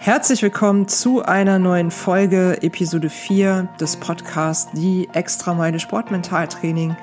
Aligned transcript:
Herzlich 0.00 0.42
willkommen 0.42 0.86
zu 0.86 1.24
einer 1.24 1.58
neuen 1.58 1.90
Folge, 1.90 2.62
Episode 2.62 3.10
4 3.10 3.68
des 3.80 3.96
Podcasts 3.96 4.70
Die 4.72 5.08
Extrameile 5.12 5.80
Sportmentaltraining. 5.80 6.96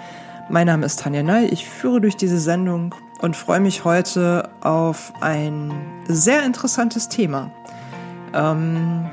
Mein 0.49 0.67
Name 0.67 0.85
ist 0.85 1.01
Tanja 1.01 1.21
Ney, 1.21 1.45
ich 1.47 1.67
führe 1.67 1.99
durch 1.99 2.15
diese 2.15 2.39
Sendung 2.39 2.95
und 3.19 3.35
freue 3.35 3.59
mich 3.59 3.83
heute 3.83 4.49
auf 4.61 5.11
ein 5.19 5.73
sehr 6.07 6.45
interessantes 6.45 7.09
Thema, 7.09 7.51
ähm, 8.33 9.09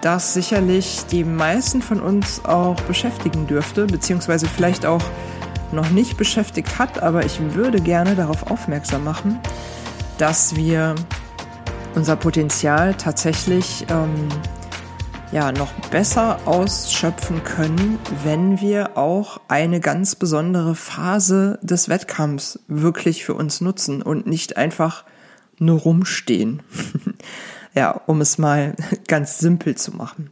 das 0.00 0.32
sicherlich 0.32 1.04
die 1.10 1.22
meisten 1.22 1.82
von 1.82 2.00
uns 2.00 2.42
auch 2.46 2.80
beschäftigen 2.82 3.46
dürfte, 3.46 3.86
beziehungsweise 3.86 4.48
vielleicht 4.48 4.86
auch 4.86 5.02
noch 5.72 5.90
nicht 5.90 6.16
beschäftigt 6.16 6.78
hat, 6.78 7.02
aber 7.02 7.26
ich 7.26 7.38
würde 7.54 7.82
gerne 7.82 8.16
darauf 8.16 8.50
aufmerksam 8.50 9.04
machen, 9.04 9.38
dass 10.16 10.56
wir 10.56 10.94
unser 11.96 12.16
Potenzial 12.16 12.94
tatsächlich 12.94 13.86
ähm, 13.88 14.28
ja 15.32 15.50
noch 15.50 15.72
besser 15.90 16.38
ausschöpfen 16.44 17.42
können, 17.42 17.98
wenn 18.22 18.60
wir 18.60 18.96
auch 18.98 19.40
eine 19.48 19.80
ganz 19.80 20.14
besondere 20.14 20.74
Phase 20.74 21.58
des 21.62 21.88
Wettkampfs 21.88 22.60
wirklich 22.68 23.24
für 23.24 23.34
uns 23.34 23.60
nutzen 23.60 24.02
und 24.02 24.26
nicht 24.26 24.58
einfach 24.58 25.04
nur 25.58 25.80
rumstehen. 25.80 26.62
ja, 27.74 27.90
um 28.06 28.20
es 28.20 28.36
mal 28.36 28.74
ganz 29.08 29.38
simpel 29.38 29.74
zu 29.74 29.96
machen. 29.96 30.30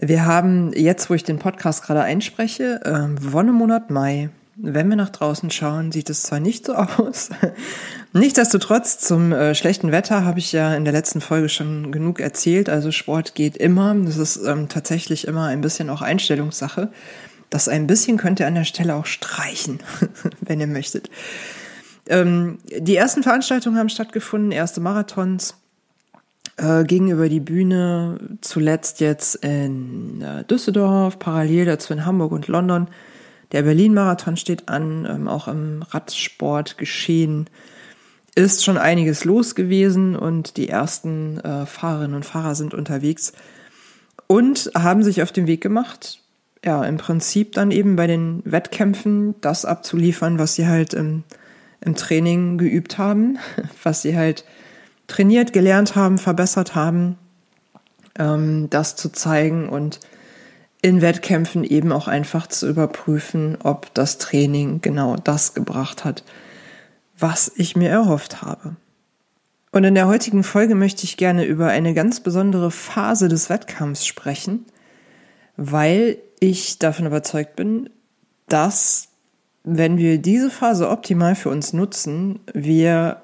Wir 0.00 0.26
haben 0.26 0.72
jetzt, 0.74 1.10
wo 1.10 1.14
ich 1.14 1.24
den 1.24 1.38
Podcast 1.38 1.84
gerade 1.84 2.02
einspreche, 2.02 2.80
äh, 2.84 3.32
Wonnemonat 3.32 3.90
Mai. 3.90 4.30
Wenn 4.56 4.88
wir 4.88 4.96
nach 4.96 5.10
draußen 5.10 5.52
schauen, 5.52 5.92
sieht 5.92 6.10
es 6.10 6.24
zwar 6.24 6.40
nicht 6.40 6.66
so 6.66 6.74
aus. 6.74 7.30
Nichtsdestotrotz, 8.18 8.98
zum 8.98 9.32
äh, 9.32 9.54
schlechten 9.54 9.92
Wetter 9.92 10.24
habe 10.24 10.40
ich 10.40 10.50
ja 10.50 10.74
in 10.74 10.84
der 10.84 10.92
letzten 10.92 11.20
Folge 11.20 11.48
schon 11.48 11.92
genug 11.92 12.18
erzählt. 12.18 12.68
Also 12.68 12.90
Sport 12.90 13.36
geht 13.36 13.56
immer. 13.56 13.94
Das 13.94 14.16
ist 14.16 14.38
ähm, 14.44 14.68
tatsächlich 14.68 15.28
immer 15.28 15.46
ein 15.46 15.60
bisschen 15.60 15.88
auch 15.88 16.02
Einstellungssache. 16.02 16.90
Das 17.48 17.68
ein 17.68 17.86
bisschen 17.86 18.16
könnt 18.16 18.40
ihr 18.40 18.48
an 18.48 18.56
der 18.56 18.64
Stelle 18.64 18.96
auch 18.96 19.06
streichen, 19.06 19.78
wenn 20.40 20.58
ihr 20.58 20.66
möchtet. 20.66 21.10
Ähm, 22.08 22.58
die 22.66 22.96
ersten 22.96 23.22
Veranstaltungen 23.22 23.78
haben 23.78 23.88
stattgefunden, 23.88 24.50
erste 24.50 24.80
Marathons 24.80 25.54
äh, 26.56 26.82
gegenüber 26.82 27.28
die 27.28 27.40
Bühne, 27.40 28.18
zuletzt 28.40 28.98
jetzt 28.98 29.36
in 29.36 30.22
äh, 30.22 30.42
Düsseldorf, 30.42 31.20
parallel 31.20 31.66
dazu 31.66 31.92
in 31.92 32.04
Hamburg 32.04 32.32
und 32.32 32.48
London. 32.48 32.88
Der 33.52 33.62
Berlin-Marathon 33.62 34.36
steht 34.36 34.68
an, 34.68 35.06
ähm, 35.08 35.28
auch 35.28 35.46
im 35.46 35.82
Radsport 35.82 36.78
geschehen 36.78 37.48
ist 38.38 38.64
schon 38.64 38.78
einiges 38.78 39.24
los 39.24 39.56
gewesen 39.56 40.14
und 40.14 40.56
die 40.56 40.68
ersten 40.68 41.40
äh, 41.40 41.66
Fahrerinnen 41.66 42.14
und 42.14 42.24
Fahrer 42.24 42.54
sind 42.54 42.72
unterwegs 42.72 43.32
und 44.28 44.70
haben 44.76 45.02
sich 45.02 45.22
auf 45.22 45.32
den 45.32 45.48
Weg 45.48 45.60
gemacht, 45.60 46.20
ja, 46.64 46.84
im 46.84 46.98
Prinzip 46.98 47.52
dann 47.52 47.72
eben 47.72 47.96
bei 47.96 48.06
den 48.06 48.42
Wettkämpfen 48.44 49.34
das 49.40 49.64
abzuliefern, 49.64 50.38
was 50.38 50.54
sie 50.54 50.68
halt 50.68 50.94
im, 50.94 51.24
im 51.80 51.96
Training 51.96 52.58
geübt 52.58 52.96
haben, 52.96 53.38
was 53.82 54.02
sie 54.02 54.16
halt 54.16 54.44
trainiert, 55.08 55.52
gelernt 55.52 55.96
haben, 55.96 56.16
verbessert 56.16 56.76
haben, 56.76 57.18
ähm, 58.16 58.68
das 58.70 58.94
zu 58.94 59.08
zeigen 59.10 59.68
und 59.68 59.98
in 60.80 61.02
Wettkämpfen 61.02 61.64
eben 61.64 61.90
auch 61.90 62.06
einfach 62.06 62.46
zu 62.46 62.68
überprüfen, 62.68 63.58
ob 63.64 63.92
das 63.94 64.18
Training 64.18 64.80
genau 64.80 65.16
das 65.16 65.54
gebracht 65.54 66.04
hat, 66.04 66.22
was 67.18 67.50
ich 67.56 67.76
mir 67.76 67.90
erhofft 67.90 68.42
habe. 68.42 68.76
Und 69.70 69.84
in 69.84 69.94
der 69.94 70.06
heutigen 70.06 70.44
Folge 70.44 70.74
möchte 70.74 71.04
ich 71.04 71.16
gerne 71.16 71.44
über 71.44 71.68
eine 71.68 71.92
ganz 71.94 72.20
besondere 72.20 72.70
Phase 72.70 73.28
des 73.28 73.50
Wettkampfs 73.50 74.06
sprechen, 74.06 74.64
weil 75.56 76.18
ich 76.40 76.78
davon 76.78 77.06
überzeugt 77.06 77.56
bin, 77.56 77.90
dass 78.48 79.08
wenn 79.64 79.98
wir 79.98 80.18
diese 80.18 80.50
Phase 80.50 80.88
optimal 80.88 81.34
für 81.34 81.50
uns 81.50 81.72
nutzen, 81.72 82.40
wir 82.54 83.22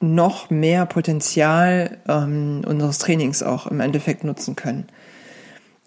noch 0.00 0.48
mehr 0.48 0.86
Potenzial 0.86 1.98
ähm, 2.08 2.62
unseres 2.66 2.98
Trainings 2.98 3.42
auch 3.42 3.66
im 3.66 3.80
Endeffekt 3.80 4.24
nutzen 4.24 4.56
können. 4.56 4.86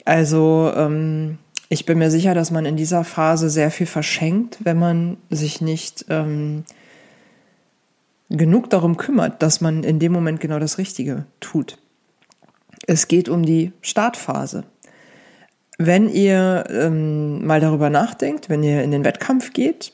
Also 0.05 0.71
ähm, 0.75 1.39
ich 1.69 1.85
bin 1.85 1.97
mir 1.97 2.11
sicher, 2.11 2.35
dass 2.35 2.51
man 2.51 2.65
in 2.65 2.77
dieser 2.77 3.03
Phase 3.03 3.49
sehr 3.49 3.71
viel 3.71 3.87
verschenkt, 3.87 4.59
wenn 4.63 4.77
man 4.77 5.17
sich 5.31 5.61
nicht 5.61 6.05
ähm, 6.09 6.65
genug 8.33 8.69
darum 8.69 8.97
kümmert, 8.97 9.41
dass 9.41 9.61
man 9.61 9.83
in 9.83 9.99
dem 9.99 10.11
Moment 10.11 10.41
genau 10.41 10.59
das 10.59 10.77
Richtige 10.77 11.25
tut. 11.39 11.77
Es 12.87 13.07
geht 13.07 13.29
um 13.29 13.45
die 13.45 13.71
Startphase. 13.81 14.65
Wenn 15.77 16.09
ihr 16.09 16.65
ähm, 16.69 17.45
mal 17.45 17.59
darüber 17.59 17.89
nachdenkt, 17.89 18.49
wenn 18.49 18.63
ihr 18.63 18.83
in 18.83 18.91
den 18.91 19.05
Wettkampf 19.05 19.53
geht 19.53 19.91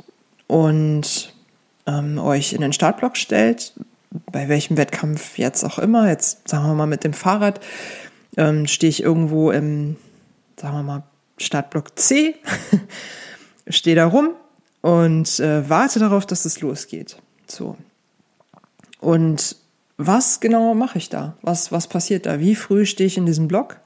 und 0.47 1.33
ähm, 1.85 2.17
euch 2.17 2.53
in 2.53 2.61
den 2.61 2.73
Startblock 2.73 3.17
stellt, 3.17 3.73
bei 4.31 4.49
welchem 4.49 4.77
Wettkampf 4.77 5.37
jetzt 5.37 5.63
auch 5.63 5.77
immer, 5.77 6.09
jetzt 6.09 6.47
sagen 6.47 6.65
wir 6.65 6.73
mal 6.73 6.87
mit 6.87 7.03
dem 7.03 7.13
Fahrrad, 7.13 7.59
ähm, 8.37 8.67
stehe 8.67 8.89
ich 8.89 9.03
irgendwo 9.03 9.51
im, 9.51 9.97
sagen 10.57 10.75
wir 10.75 10.83
mal, 10.83 11.03
Startblock 11.37 11.97
C, 11.97 12.35
stehe 13.69 13.95
da 13.95 14.05
rum 14.05 14.31
und 14.81 15.39
äh, 15.39 15.69
warte 15.69 15.99
darauf, 15.99 16.25
dass 16.25 16.45
es 16.45 16.61
losgeht. 16.61 17.17
So. 17.47 17.77
Und 18.99 19.55
was 19.97 20.39
genau 20.39 20.73
mache 20.75 20.97
ich 20.97 21.09
da? 21.09 21.35
Was, 21.41 21.71
was 21.71 21.87
passiert 21.87 22.25
da? 22.25 22.39
Wie 22.39 22.55
früh 22.55 22.85
stehe 22.85 23.07
ich 23.07 23.17
in 23.17 23.25
diesem 23.25 23.47
Block? 23.47 23.77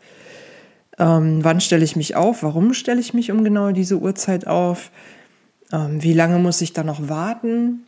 Ähm, 1.00 1.44
wann 1.44 1.60
stelle 1.60 1.84
ich 1.84 1.96
mich 1.96 2.16
auf? 2.16 2.44
Warum 2.44 2.74
stelle 2.74 3.00
ich 3.00 3.14
mich 3.14 3.32
um 3.32 3.44
genau 3.44 3.72
diese 3.72 3.98
Uhrzeit 3.98 4.46
auf? 4.48 4.92
Ähm, 5.72 6.04
wie 6.04 6.14
lange 6.14 6.38
muss 6.40 6.62
ich 6.62 6.74
da 6.74 6.84
noch 6.84 7.10
warten? 7.10 7.88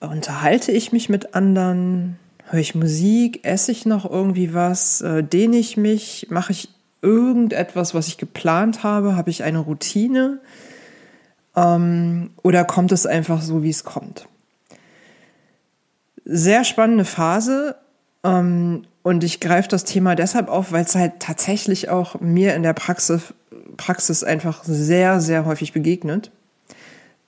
Unterhalte 0.00 0.72
ich 0.72 0.92
mich 0.92 1.08
mit 1.08 1.34
anderen? 1.34 2.18
Höre 2.46 2.60
ich 2.60 2.74
Musik? 2.74 3.44
Esse 3.44 3.72
ich 3.72 3.86
noch 3.86 4.10
irgendwie 4.10 4.54
was? 4.54 5.00
Äh, 5.02 5.22
dehne 5.22 5.56
ich 5.56 5.76
mich? 5.76 6.28
Mache 6.30 6.52
ich 6.52 6.70
irgendetwas, 7.02 7.94
was 7.94 8.08
ich 8.08 8.16
geplant 8.16 8.84
habe? 8.84 9.16
Habe 9.16 9.30
ich 9.30 9.42
eine 9.42 9.58
Routine? 9.58 10.40
Ähm, 11.54 12.30
oder 12.42 12.64
kommt 12.64 12.92
es 12.92 13.06
einfach 13.06 13.42
so, 13.42 13.62
wie 13.62 13.70
es 13.70 13.84
kommt? 13.84 14.26
Sehr 16.24 16.64
spannende 16.64 17.04
Phase. 17.04 17.76
Ähm, 18.24 18.84
und 19.02 19.24
ich 19.24 19.40
greife 19.40 19.68
das 19.68 19.84
Thema 19.84 20.14
deshalb 20.14 20.48
auf, 20.48 20.72
weil 20.72 20.84
es 20.84 20.94
halt 20.94 21.14
tatsächlich 21.18 21.88
auch 21.88 22.20
mir 22.20 22.54
in 22.54 22.62
der 22.62 22.72
Praxis, 22.72 23.34
Praxis 23.76 24.22
einfach 24.22 24.62
sehr, 24.64 25.20
sehr 25.20 25.44
häufig 25.44 25.72
begegnet, 25.72 26.30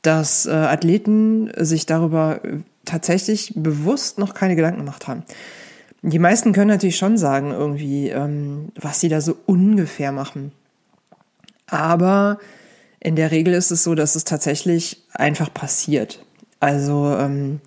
dass 0.02 0.46
äh, 0.46 0.50
Athleten 0.50 1.50
sich 1.56 1.86
darüber 1.86 2.40
tatsächlich 2.84 3.52
bewusst 3.56 4.18
noch 4.18 4.34
keine 4.34 4.56
Gedanken 4.56 4.80
gemacht 4.80 5.08
haben. 5.08 5.24
Die 6.02 6.18
meisten 6.18 6.52
können 6.52 6.68
natürlich 6.68 6.98
schon 6.98 7.16
sagen, 7.16 7.50
irgendwie, 7.50 8.10
ähm, 8.10 8.68
was 8.78 9.00
sie 9.00 9.08
da 9.08 9.20
so 9.20 9.36
ungefähr 9.46 10.12
machen. 10.12 10.52
Aber 11.66 12.38
in 13.00 13.16
der 13.16 13.30
Regel 13.30 13.54
ist 13.54 13.70
es 13.70 13.82
so, 13.82 13.94
dass 13.94 14.14
es 14.14 14.24
tatsächlich 14.24 15.02
einfach 15.14 15.52
passiert. 15.52 16.22
Also 16.60 17.16
ähm, 17.18 17.60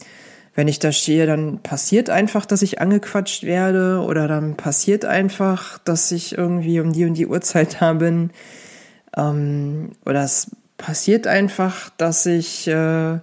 wenn 0.58 0.68
ich 0.68 0.80
da 0.80 0.92
stehe, 0.92 1.28
dann 1.28 1.60
passiert 1.60 2.10
einfach, 2.10 2.48
dass 2.48 2.64
ich 2.64 2.82
angequatscht 2.82 3.44
werde 3.44 4.02
oder 4.02 4.28
dann 4.28 4.56
passiert 4.56 5.06
einfach, 5.06 5.78
dass 5.78 6.12
ich 6.12 6.36
irgendwie 6.36 6.80
um 6.80 6.94
die 6.94 7.06
und 7.06 7.14
die 7.14 7.28
Uhrzeit 7.28 7.78
da 7.80 7.94
bin. 7.94 8.32
Ähm, 9.16 9.92
oder 10.04 10.24
es 10.24 10.50
passiert 10.78 11.28
einfach, 11.28 11.92
dass 11.98 12.26
ich 12.26 12.68
äh, 12.68 13.20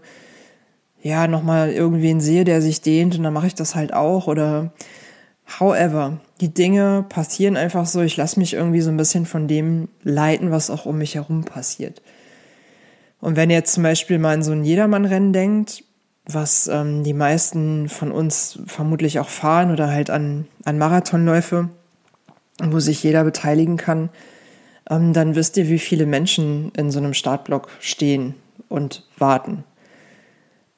ja 1.02 1.26
nochmal 1.26 1.72
irgendwen 1.72 2.20
sehe, 2.20 2.44
der 2.44 2.62
sich 2.62 2.82
dehnt 2.82 3.16
und 3.16 3.24
dann 3.24 3.32
mache 3.32 3.48
ich 3.48 3.56
das 3.56 3.74
halt 3.74 3.92
auch. 3.92 4.28
Oder 4.28 4.72
however, 5.58 6.20
die 6.40 6.54
Dinge 6.54 7.04
passieren 7.08 7.56
einfach 7.56 7.86
so. 7.86 8.02
Ich 8.02 8.16
lasse 8.16 8.38
mich 8.38 8.54
irgendwie 8.54 8.80
so 8.80 8.90
ein 8.90 8.96
bisschen 8.96 9.26
von 9.26 9.48
dem 9.48 9.88
leiten, 10.04 10.52
was 10.52 10.70
auch 10.70 10.86
um 10.86 10.98
mich 10.98 11.16
herum 11.16 11.42
passiert. 11.42 12.00
Und 13.20 13.34
wenn 13.34 13.50
ihr 13.50 13.56
jetzt 13.56 13.74
zum 13.74 13.82
Beispiel 13.82 14.20
mal 14.20 14.34
an 14.34 14.44
so 14.44 14.52
ein 14.52 14.62
Jedermann-Rennen 14.62 15.32
denkt, 15.32 15.82
was 16.26 16.68
ähm, 16.68 17.04
die 17.04 17.12
meisten 17.12 17.88
von 17.88 18.10
uns 18.10 18.58
vermutlich 18.66 19.18
auch 19.18 19.28
fahren 19.28 19.70
oder 19.70 19.90
halt 19.90 20.10
an, 20.10 20.46
an 20.64 20.78
Marathonläufe, 20.78 21.68
wo 22.62 22.80
sich 22.80 23.02
jeder 23.02 23.24
beteiligen 23.24 23.76
kann, 23.76 24.08
ähm, 24.88 25.12
dann 25.12 25.34
wisst 25.34 25.56
ihr, 25.56 25.68
wie 25.68 25.78
viele 25.78 26.06
Menschen 26.06 26.72
in 26.76 26.90
so 26.90 26.98
einem 26.98 27.14
Startblock 27.14 27.68
stehen 27.80 28.34
und 28.68 29.06
warten. 29.18 29.64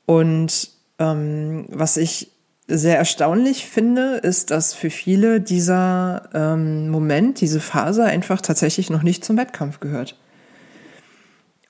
Und 0.04 0.70
ähm, 0.98 1.66
was 1.68 1.96
ich 1.96 2.32
sehr 2.68 2.98
erstaunlich 2.98 3.66
finde, 3.66 4.16
ist, 4.16 4.50
dass 4.50 4.74
für 4.74 4.90
viele 4.90 5.40
dieser 5.40 6.28
ähm, 6.34 6.88
Moment, 6.88 7.40
diese 7.40 7.60
Phase 7.60 8.04
einfach 8.04 8.40
tatsächlich 8.40 8.90
noch 8.90 9.02
nicht 9.02 9.24
zum 9.24 9.36
Wettkampf 9.36 9.78
gehört. 9.78 10.16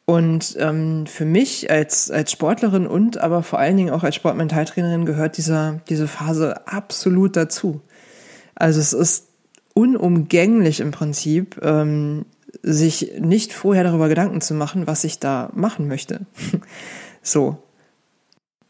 Und 0.06 0.56
ähm, 0.60 1.06
für 1.06 1.24
mich 1.24 1.68
als, 1.68 2.12
als 2.12 2.30
Sportlerin 2.30 2.86
und 2.86 3.18
aber 3.18 3.42
vor 3.42 3.58
allen 3.58 3.76
Dingen 3.76 3.90
auch 3.90 4.04
als 4.04 4.14
Sportmentaltrainerin 4.14 5.04
gehört 5.04 5.36
dieser, 5.36 5.80
diese 5.88 6.06
Phase 6.06 6.68
absolut 6.68 7.34
dazu. 7.34 7.80
Also 8.54 8.78
es 8.78 8.92
ist 8.92 9.26
unumgänglich 9.74 10.78
im 10.78 10.92
Prinzip, 10.92 11.60
ähm, 11.60 12.24
sich 12.62 13.14
nicht 13.18 13.52
vorher 13.52 13.82
darüber 13.82 14.08
Gedanken 14.08 14.40
zu 14.40 14.54
machen, 14.54 14.86
was 14.86 15.02
ich 15.02 15.18
da 15.18 15.50
machen 15.54 15.88
möchte. 15.88 16.20
so. 17.22 17.58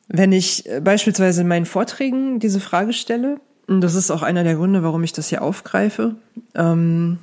Wenn 0.08 0.32
ich 0.32 0.66
äh, 0.68 0.80
beispielsweise 0.80 1.42
in 1.42 1.48
meinen 1.48 1.66
Vorträgen 1.66 2.40
diese 2.40 2.60
Frage 2.60 2.94
stelle, 2.94 3.40
und 3.66 3.82
das 3.82 3.94
ist 3.94 4.10
auch 4.10 4.22
einer 4.22 4.42
der 4.42 4.54
Gründe, 4.54 4.82
warum 4.82 5.04
ich 5.04 5.12
das 5.12 5.28
hier 5.28 5.42
aufgreife, 5.42 6.14
ähm, 6.54 7.18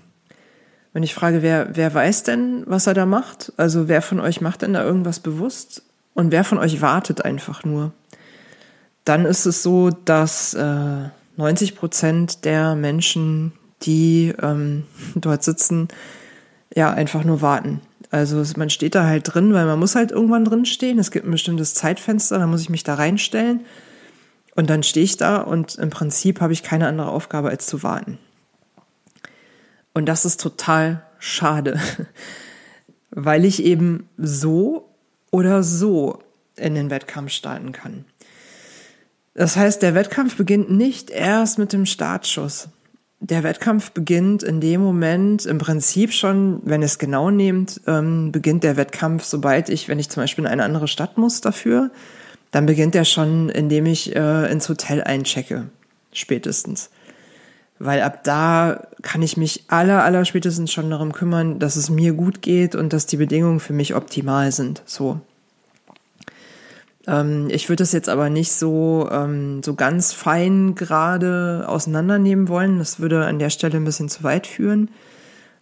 wenn 0.94 1.04
ich 1.04 1.16
frage, 1.16 1.42
wer, 1.42 1.76
wer 1.76 1.94
weiß 1.94 2.24
denn, 2.24 2.64
was 2.68 2.88
er 2.88 2.94
da 2.94 3.06
macht? 3.06 3.52
Also 3.58 3.88
wer 3.88 4.02
von 4.02 4.20
euch 4.20 4.42
macht 4.42 4.62
denn 4.62 4.74
da 4.74 4.84
irgendwas 4.84 5.20
bewusst? 5.20 5.84
Und 6.14 6.32
wer 6.32 6.44
von 6.44 6.60
euch 6.60 6.82
wartet 6.82 7.26
einfach 7.26 7.64
nur? 7.64 7.92
Dann 9.04 9.26
ist 9.26 9.46
es 9.46 9.64
so, 9.64 9.90
dass 9.90 10.54
äh, 10.54 11.10
90 11.38 11.76
Prozent 11.76 12.46
der 12.46 12.76
Menschen, 12.76 13.54
die 13.82 14.34
ähm, 14.42 14.84
dort 15.16 15.44
sitzen, 15.44 15.88
ja, 16.76 16.92
einfach 16.92 17.24
nur 17.24 17.42
warten. 17.42 17.82
Also 18.12 18.44
man 18.58 18.70
steht 18.70 18.94
da 18.94 19.06
halt 19.06 19.34
drin, 19.34 19.54
weil 19.54 19.66
man 19.66 19.80
muss 19.80 19.96
halt 19.96 20.12
irgendwann 20.12 20.46
drin 20.46 20.66
stehen. 20.66 21.00
Es 21.00 21.10
gibt 21.10 21.26
ein 21.26 21.32
bestimmtes 21.32 21.74
Zeitfenster, 21.74 22.38
da 22.38 22.46
muss 22.46 22.62
ich 22.62 22.70
mich 22.70 22.84
da 22.84 22.94
reinstellen. 22.94 23.62
Und 24.56 24.70
dann 24.70 24.84
stehe 24.84 25.04
ich 25.04 25.18
da 25.18 25.38
und 25.38 25.76
im 25.76 25.90
Prinzip 25.90 26.40
habe 26.40 26.54
ich 26.54 26.62
keine 26.62 26.88
andere 26.88 27.10
Aufgabe 27.10 27.50
als 27.50 27.66
zu 27.66 27.82
warten. 27.82 28.20
Und 29.94 30.08
das 30.08 30.26
ist 30.26 30.42
total 30.42 31.04
schade, 31.20 31.80
weil 33.12 33.46
ich 33.46 33.64
eben 33.64 34.10
so 34.18 34.90
oder 35.32 35.64
so 35.64 36.20
in 36.56 36.76
den 36.76 36.90
Wettkampf 36.90 37.32
starten 37.32 37.72
kann. 37.72 38.06
Das 39.34 39.56
heißt, 39.56 39.82
der 39.82 39.96
Wettkampf 39.96 40.36
beginnt 40.36 40.70
nicht 40.70 41.10
erst 41.10 41.58
mit 41.58 41.74
dem 41.74 41.86
Startschuss. 41.86 42.70
Der 43.20 43.44
Wettkampf 43.44 43.92
beginnt 43.92 44.44
in 44.44 44.60
dem 44.60 44.82
Moment, 44.82 45.46
im 45.46 45.58
Prinzip 45.58 46.12
schon, 46.12 46.60
wenn 46.66 46.84
es 46.84 47.00
genau 47.00 47.32
nehmt, 47.32 47.82
ähm, 47.88 48.32
beginnt 48.32 48.64
der 48.64 48.78
Wettkampf, 48.78 49.24
sobald 49.24 49.70
ich, 49.70 49.88
wenn 49.88 49.98
ich 49.98 50.10
zum 50.10 50.22
Beispiel 50.22 50.44
in 50.44 50.52
eine 50.52 50.64
andere 50.64 50.88
Stadt 50.88 51.18
muss 51.18 51.42
dafür, 51.42 51.90
dann 52.52 52.66
beginnt 52.66 52.96
er 52.96 53.06
schon, 53.06 53.50
indem 53.50 53.86
ich 53.86 54.16
äh, 54.16 54.52
ins 54.52 54.70
Hotel 54.70 55.02
einchecke, 55.02 55.70
spätestens. 56.12 56.90
Weil 57.84 58.02
ab 58.02 58.24
da 58.24 58.88
kann 59.02 59.22
ich 59.22 59.36
mich 59.36 59.66
aller, 59.68 60.06
aller 60.06 60.24
spätestens 60.24 60.72
schon 60.72 60.90
darum 60.90 61.12
kümmern, 61.12 61.60
dass 61.60 61.76
es 61.76 61.90
mir 61.90 62.14
gut 62.14 62.42
geht 62.42 62.76
und 62.76 62.94
dass 62.94 63.08
die 63.08 63.18
Bedingungen 63.18 63.60
für 63.60 63.74
mich 63.74 63.94
optimal 63.94 64.54
sind. 64.54 64.82
So. 64.86 65.20
Ähm, 67.06 67.48
ich 67.50 67.68
würde 67.68 67.84
das 67.84 67.92
jetzt 67.92 68.08
aber 68.08 68.30
nicht 68.30 68.54
so, 68.54 69.10
ähm, 69.12 69.62
so 69.64 69.74
ganz 69.74 70.14
fein 70.14 70.76
gerade 70.76 71.66
auseinandernehmen 71.68 72.48
wollen. 72.48 72.80
Das 72.80 73.02
würde 73.02 73.26
an 73.26 73.38
der 73.38 73.50
Stelle 73.50 73.76
ein 73.76 73.84
bisschen 73.84 74.08
zu 74.08 74.24
weit 74.24 74.48
führen. 74.48 74.90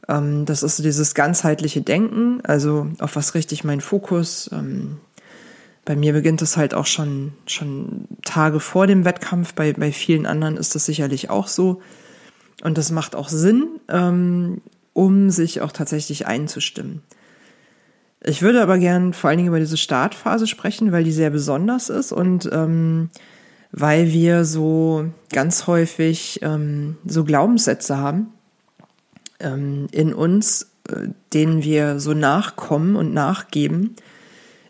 Ähm, 0.07 0.45
das 0.45 0.61
ist 0.61 0.77
so 0.77 0.83
dieses 0.83 1.15
ganzheitliche 1.15 1.81
Denken. 1.81 2.41
Also 2.43 2.87
auf 2.99 3.15
was 3.15 3.33
richte 3.33 3.55
ich 3.55 3.63
meinen 3.63 3.81
Fokus? 3.81 4.47
Ähm, 4.53 4.97
bei 5.85 5.95
mir 5.95 6.13
beginnt 6.13 6.43
es 6.43 6.55
halt 6.55 6.75
auch 6.75 6.85
schon, 6.85 7.33
schon 7.47 8.07
Tage 8.23 8.59
vor 8.59 8.85
dem 8.85 9.05
Wettkampf. 9.05 9.55
Bei, 9.55 9.73
bei 9.73 9.91
vielen 9.91 10.27
anderen 10.27 10.55
ist 10.55 10.75
das 10.75 10.85
sicherlich 10.85 11.31
auch 11.31 11.47
so. 11.47 11.81
Und 12.63 12.77
das 12.77 12.91
macht 12.91 13.15
auch 13.15 13.29
Sinn, 13.29 13.79
ähm, 13.89 14.61
um 14.93 15.29
sich 15.29 15.61
auch 15.61 15.71
tatsächlich 15.71 16.27
einzustimmen. 16.27 17.01
Ich 18.23 18.41
würde 18.41 18.61
aber 18.61 18.77
gern 18.77 19.13
vor 19.13 19.29
allen 19.29 19.37
Dingen 19.37 19.49
über 19.49 19.59
diese 19.59 19.77
Startphase 19.77 20.45
sprechen, 20.45 20.91
weil 20.91 21.03
die 21.03 21.11
sehr 21.11 21.31
besonders 21.31 21.89
ist 21.89 22.11
und 22.11 22.47
ähm, 22.51 23.09
weil 23.71 24.11
wir 24.11 24.45
so 24.45 25.05
ganz 25.31 25.65
häufig 25.65 26.39
ähm, 26.43 26.97
so 27.05 27.23
Glaubenssätze 27.23 27.97
haben 27.97 28.27
ähm, 29.39 29.87
in 29.91 30.13
uns, 30.13 30.69
äh, 30.89 31.07
denen 31.33 31.63
wir 31.63 31.99
so 31.99 32.13
nachkommen 32.13 32.95
und 32.95 33.13
nachgeben, 33.13 33.95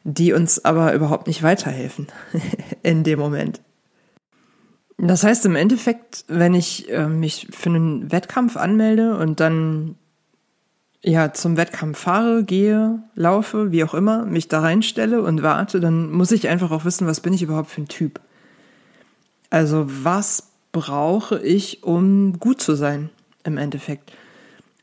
die 0.03 0.31
uns 0.31 0.63
aber 0.63 0.93
überhaupt 0.93 1.27
nicht 1.27 1.43
weiterhelfen 1.43 2.07
in 2.83 3.03
dem 3.03 3.19
Moment. 3.19 3.59
Das 5.07 5.23
heißt 5.23 5.47
im 5.47 5.55
Endeffekt, 5.55 6.25
wenn 6.27 6.53
ich 6.53 6.91
äh, 6.91 7.07
mich 7.07 7.47
für 7.49 7.69
einen 7.69 8.11
Wettkampf 8.11 8.55
anmelde 8.55 9.17
und 9.17 9.39
dann 9.39 9.95
ja 11.01 11.33
zum 11.33 11.57
Wettkampf 11.57 11.97
fahre, 11.97 12.43
gehe, 12.43 13.01
laufe, 13.15 13.71
wie 13.71 13.83
auch 13.83 13.95
immer, 13.95 14.25
mich 14.25 14.47
da 14.47 14.59
reinstelle 14.59 15.23
und 15.23 15.41
warte, 15.41 15.79
dann 15.79 16.11
muss 16.11 16.31
ich 16.31 16.49
einfach 16.49 16.69
auch 16.69 16.85
wissen, 16.85 17.07
was 17.07 17.19
bin 17.19 17.33
ich 17.33 17.41
überhaupt 17.41 17.71
für 17.71 17.81
ein 17.81 17.87
Typ. 17.87 18.19
Also 19.49 19.87
was 19.87 20.51
brauche 20.71 21.39
ich, 21.41 21.83
um 21.83 22.37
gut 22.39 22.61
zu 22.61 22.75
sein 22.75 23.09
im 23.43 23.57
Endeffekt. 23.57 24.13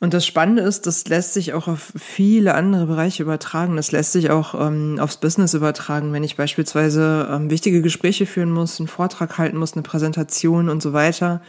Und 0.01 0.15
das 0.15 0.25
Spannende 0.25 0.63
ist, 0.63 0.87
das 0.87 1.09
lässt 1.09 1.35
sich 1.35 1.55
auch 1.55 1.67
auf 1.67 1.93
viele 1.97 2.55
andere 2.55 2.87
Bereiche 2.87 3.25
übertragen. 3.25 3.75
Das 3.75 3.91
lässt 3.91 4.13
sich 4.13 4.31
auch 4.31 4.55
ähm, 4.55 4.99
aufs 5.01 5.17
Business 5.17 5.55
übertragen. 5.55 6.13
Wenn 6.13 6.23
ich 6.23 6.37
beispielsweise 6.37 7.29
ähm, 7.31 7.51
wichtige 7.51 7.83
Gespräche 7.83 8.25
führen 8.25 8.53
muss, 8.53 8.79
einen 8.79 8.87
Vortrag 8.87 9.39
halten 9.39 9.57
muss, 9.57 9.73
eine 9.73 9.83
Präsentation 9.83 10.69
und 10.69 10.83
so 10.83 10.93
weiter, 10.93 11.43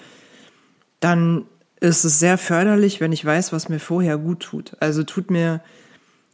dann 0.99 1.45
ist 1.79 2.03
es 2.03 2.19
sehr 2.19 2.37
förderlich, 2.39 2.99
wenn 2.99 3.11
ich 3.11 3.23
weiß, 3.23 3.53
was 3.53 3.69
mir 3.69 3.79
vorher 3.79 4.17
gut 4.17 4.39
tut. 4.39 4.75
Also 4.79 5.03
tut 5.03 5.29
mir 5.29 5.61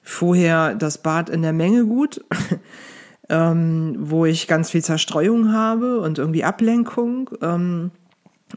vorher 0.01 0.73
das 0.73 0.99
Bad 0.99 1.29
in 1.29 1.41
der 1.41 1.53
Menge 1.53 1.85
gut, 1.85 2.23
ähm, 3.29 3.97
wo 3.99 4.25
ich 4.25 4.47
ganz 4.47 4.69
viel 4.71 4.83
Zerstreuung 4.83 5.51
habe 5.51 5.99
und 5.99 6.17
irgendwie 6.17 6.45
Ablenkung. 6.45 7.29
Ähm, 7.41 7.91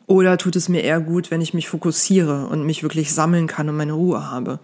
oder 0.06 0.38
tut 0.38 0.56
es 0.56 0.68
mir 0.68 0.82
eher 0.82 1.00
gut, 1.00 1.30
wenn 1.30 1.40
ich 1.40 1.54
mich 1.54 1.68
fokussiere 1.68 2.46
und 2.46 2.64
mich 2.64 2.82
wirklich 2.82 3.12
sammeln 3.12 3.46
kann 3.46 3.68
und 3.68 3.76
meine 3.76 3.92
Ruhe 3.92 4.30
habe? 4.30 4.60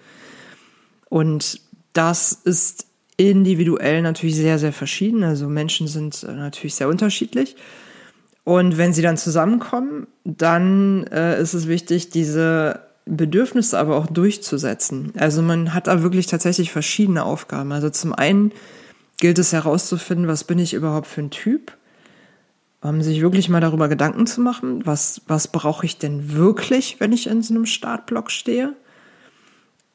Und 1.09 1.61
das 1.93 2.33
ist 2.33 2.87
individuell 3.17 4.03
natürlich 4.03 4.37
sehr, 4.37 4.59
sehr 4.59 4.73
verschieden. 4.73 5.23
Also 5.23 5.49
Menschen 5.49 5.87
sind 5.87 6.25
äh, 6.25 6.33
natürlich 6.33 6.75
sehr 6.75 6.89
unterschiedlich. 6.89 7.57
Und 8.43 8.77
wenn 8.77 8.93
sie 8.93 9.03
dann 9.03 9.17
zusammenkommen, 9.17 10.07
dann 10.25 11.07
äh, 11.07 11.41
ist 11.41 11.55
es 11.55 11.67
wichtig, 11.67 12.11
diese 12.11 12.81
Bedürfnisse 13.07 13.79
aber 13.79 13.97
auch 13.97 14.07
durchzusetzen. 14.07 15.13
Also 15.17 15.43
man 15.43 15.75
hat 15.75 15.87
da 15.87 16.03
wirklich 16.03 16.27
tatsächlich 16.27 16.71
verschiedene 16.71 17.25
Aufgaben. 17.25 17.73
Also 17.73 17.91
zum 17.91 18.13
einen 18.13 18.53
gilt 19.19 19.39
es 19.39 19.53
herauszufinden, 19.53 20.27
was 20.27 20.45
bin 20.45 20.59
ich 20.59 20.75
überhaupt 20.75 21.07
für 21.07 21.23
ein 21.23 21.31
Typ? 21.31 21.73
Ähm, 22.85 23.03
sich 23.03 23.21
wirklich 23.23 23.49
mal 23.49 23.61
darüber 23.61 23.89
Gedanken 23.89 24.27
zu 24.27 24.41
machen, 24.41 24.85
was, 24.87 25.23
was 25.27 25.49
brauche 25.49 25.87
ich 25.87 25.99
denn 25.99 26.35
wirklich, 26.35 27.01
wenn 27.01 27.13
ich 27.13 27.27
in 27.27 27.43
so 27.43 27.55
einem 27.55 27.67
Startblock 27.67 28.31
stehe? 28.31 28.75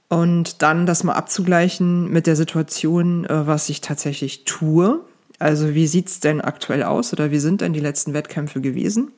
Und 0.10 0.64
dann 0.64 0.88
das 0.88 1.04
mal 1.04 1.14
abzugleichen 1.14 2.10
mit 2.10 2.26
der 2.26 2.36
Situation, 2.36 3.26
äh, 3.26 3.46
was 3.46 3.70
ich 3.70 3.82
tatsächlich 3.82 4.44
tue. 4.44 5.02
Also 5.38 5.76
wie 5.76 5.88
sieht's 5.88 6.20
denn 6.20 6.42
aktuell 6.42 6.84
aus 6.84 7.14
oder 7.14 7.32
wie 7.32 7.40
sind 7.40 7.62
denn 7.62 7.74
die 7.74 7.80
letzten 7.80 8.14
Wettkämpfe 8.14 8.60
gewesen? 8.60 9.12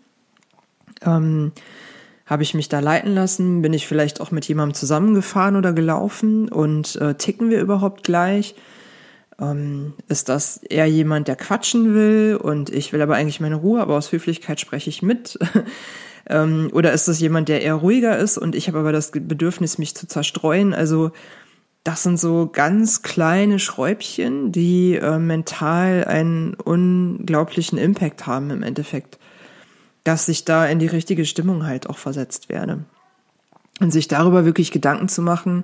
Ähm, 1.03 1.53
Habe 2.25 2.43
ich 2.43 2.53
mich 2.53 2.67
da 2.67 2.81
leiten 2.81 3.15
lassen? 3.15 3.61
Bin 3.61 3.73
ich 3.73 3.87
vielleicht 3.87 4.19
auch 4.19 4.31
mit 4.31 4.45
jemandem 4.47 4.73
zusammengefahren 4.75 5.55
oder 5.55 5.71
gelaufen? 5.71 6.49
Und 6.49 6.97
äh, 6.97 7.15
ticken 7.15 7.49
wir 7.49 7.61
überhaupt 7.61 8.03
gleich? 8.03 8.53
Ähm, 9.41 9.93
ist 10.07 10.29
das 10.29 10.57
eher 10.57 10.85
jemand, 10.85 11.27
der 11.27 11.35
quatschen 11.35 11.95
will 11.95 12.39
und 12.41 12.69
ich 12.69 12.93
will 12.93 13.01
aber 13.01 13.15
eigentlich 13.15 13.39
meine 13.39 13.55
Ruhe, 13.55 13.81
aber 13.81 13.97
aus 13.97 14.11
Höflichkeit 14.11 14.59
spreche 14.59 14.89
ich 14.89 15.01
mit? 15.01 15.39
ähm, 16.29 16.69
oder 16.73 16.93
ist 16.93 17.07
das 17.07 17.19
jemand, 17.19 17.49
der 17.49 17.63
eher 17.63 17.73
ruhiger 17.73 18.17
ist 18.19 18.37
und 18.37 18.55
ich 18.55 18.67
habe 18.67 18.79
aber 18.79 18.91
das 18.91 19.11
Bedürfnis, 19.11 19.79
mich 19.79 19.95
zu 19.95 20.07
zerstreuen? 20.07 20.73
Also 20.75 21.11
das 21.83 22.03
sind 22.03 22.19
so 22.19 22.49
ganz 22.51 23.01
kleine 23.01 23.57
Schräubchen, 23.57 24.51
die 24.51 24.95
äh, 24.95 25.17
mental 25.17 26.05
einen 26.05 26.53
unglaublichen 26.53 27.79
Impact 27.79 28.27
haben 28.27 28.51
im 28.51 28.61
Endeffekt, 28.61 29.17
dass 30.03 30.27
ich 30.27 30.45
da 30.45 30.67
in 30.67 30.77
die 30.77 30.87
richtige 30.87 31.25
Stimmung 31.25 31.65
halt 31.65 31.89
auch 31.89 31.97
versetzt 31.97 32.49
werde. 32.49 32.85
Und 33.79 33.89
sich 33.91 34.07
darüber 34.07 34.45
wirklich 34.45 34.69
Gedanken 34.69 35.09
zu 35.09 35.23
machen, 35.23 35.63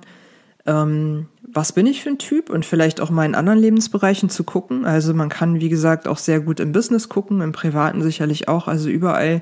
ähm, 0.68 1.26
was 1.50 1.72
bin 1.72 1.86
ich 1.86 2.02
für 2.02 2.10
ein 2.10 2.18
Typ 2.18 2.50
und 2.50 2.66
vielleicht 2.66 3.00
auch 3.00 3.08
mal 3.08 3.24
in 3.24 3.34
anderen 3.34 3.58
Lebensbereichen 3.58 4.28
zu 4.28 4.44
gucken. 4.44 4.84
Also 4.84 5.14
man 5.14 5.30
kann, 5.30 5.60
wie 5.60 5.70
gesagt, 5.70 6.06
auch 6.06 6.18
sehr 6.18 6.40
gut 6.40 6.60
im 6.60 6.72
Business 6.72 7.08
gucken, 7.08 7.40
im 7.40 7.52
Privaten 7.52 8.02
sicherlich 8.02 8.48
auch, 8.48 8.68
also 8.68 8.90
überall, 8.90 9.40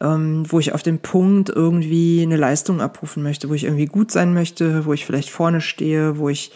ähm, 0.00 0.44
wo 0.48 0.58
ich 0.58 0.72
auf 0.72 0.82
dem 0.82 0.98
Punkt 0.98 1.48
irgendwie 1.48 2.22
eine 2.22 2.36
Leistung 2.36 2.80
abrufen 2.80 3.22
möchte, 3.22 3.48
wo 3.48 3.54
ich 3.54 3.64
irgendwie 3.64 3.86
gut 3.86 4.10
sein 4.10 4.34
möchte, 4.34 4.84
wo 4.84 4.92
ich 4.92 5.06
vielleicht 5.06 5.30
vorne 5.30 5.60
stehe, 5.60 6.18
wo 6.18 6.28
ich 6.28 6.50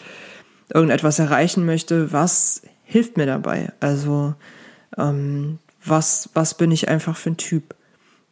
irgendetwas 0.75 1.21
erreichen 1.21 1.65
möchte, 1.65 2.13
was 2.13 2.63
hilft 2.83 3.17
mir 3.17 3.27
dabei? 3.27 3.73
Also 3.79 4.35
ähm, 4.99 5.61
was, 5.85 6.31
was 6.35 6.55
bin 6.55 6.73
ich 6.73 6.89
einfach 6.89 7.17
für 7.17 7.31
ein 7.31 7.37
Typ? 7.37 7.77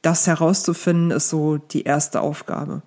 Das 0.02 0.26
herauszufinden, 0.26 1.12
ist 1.12 1.28
so 1.28 1.58
die 1.58 1.84
erste 1.84 2.20
Aufgabe. 2.20 2.82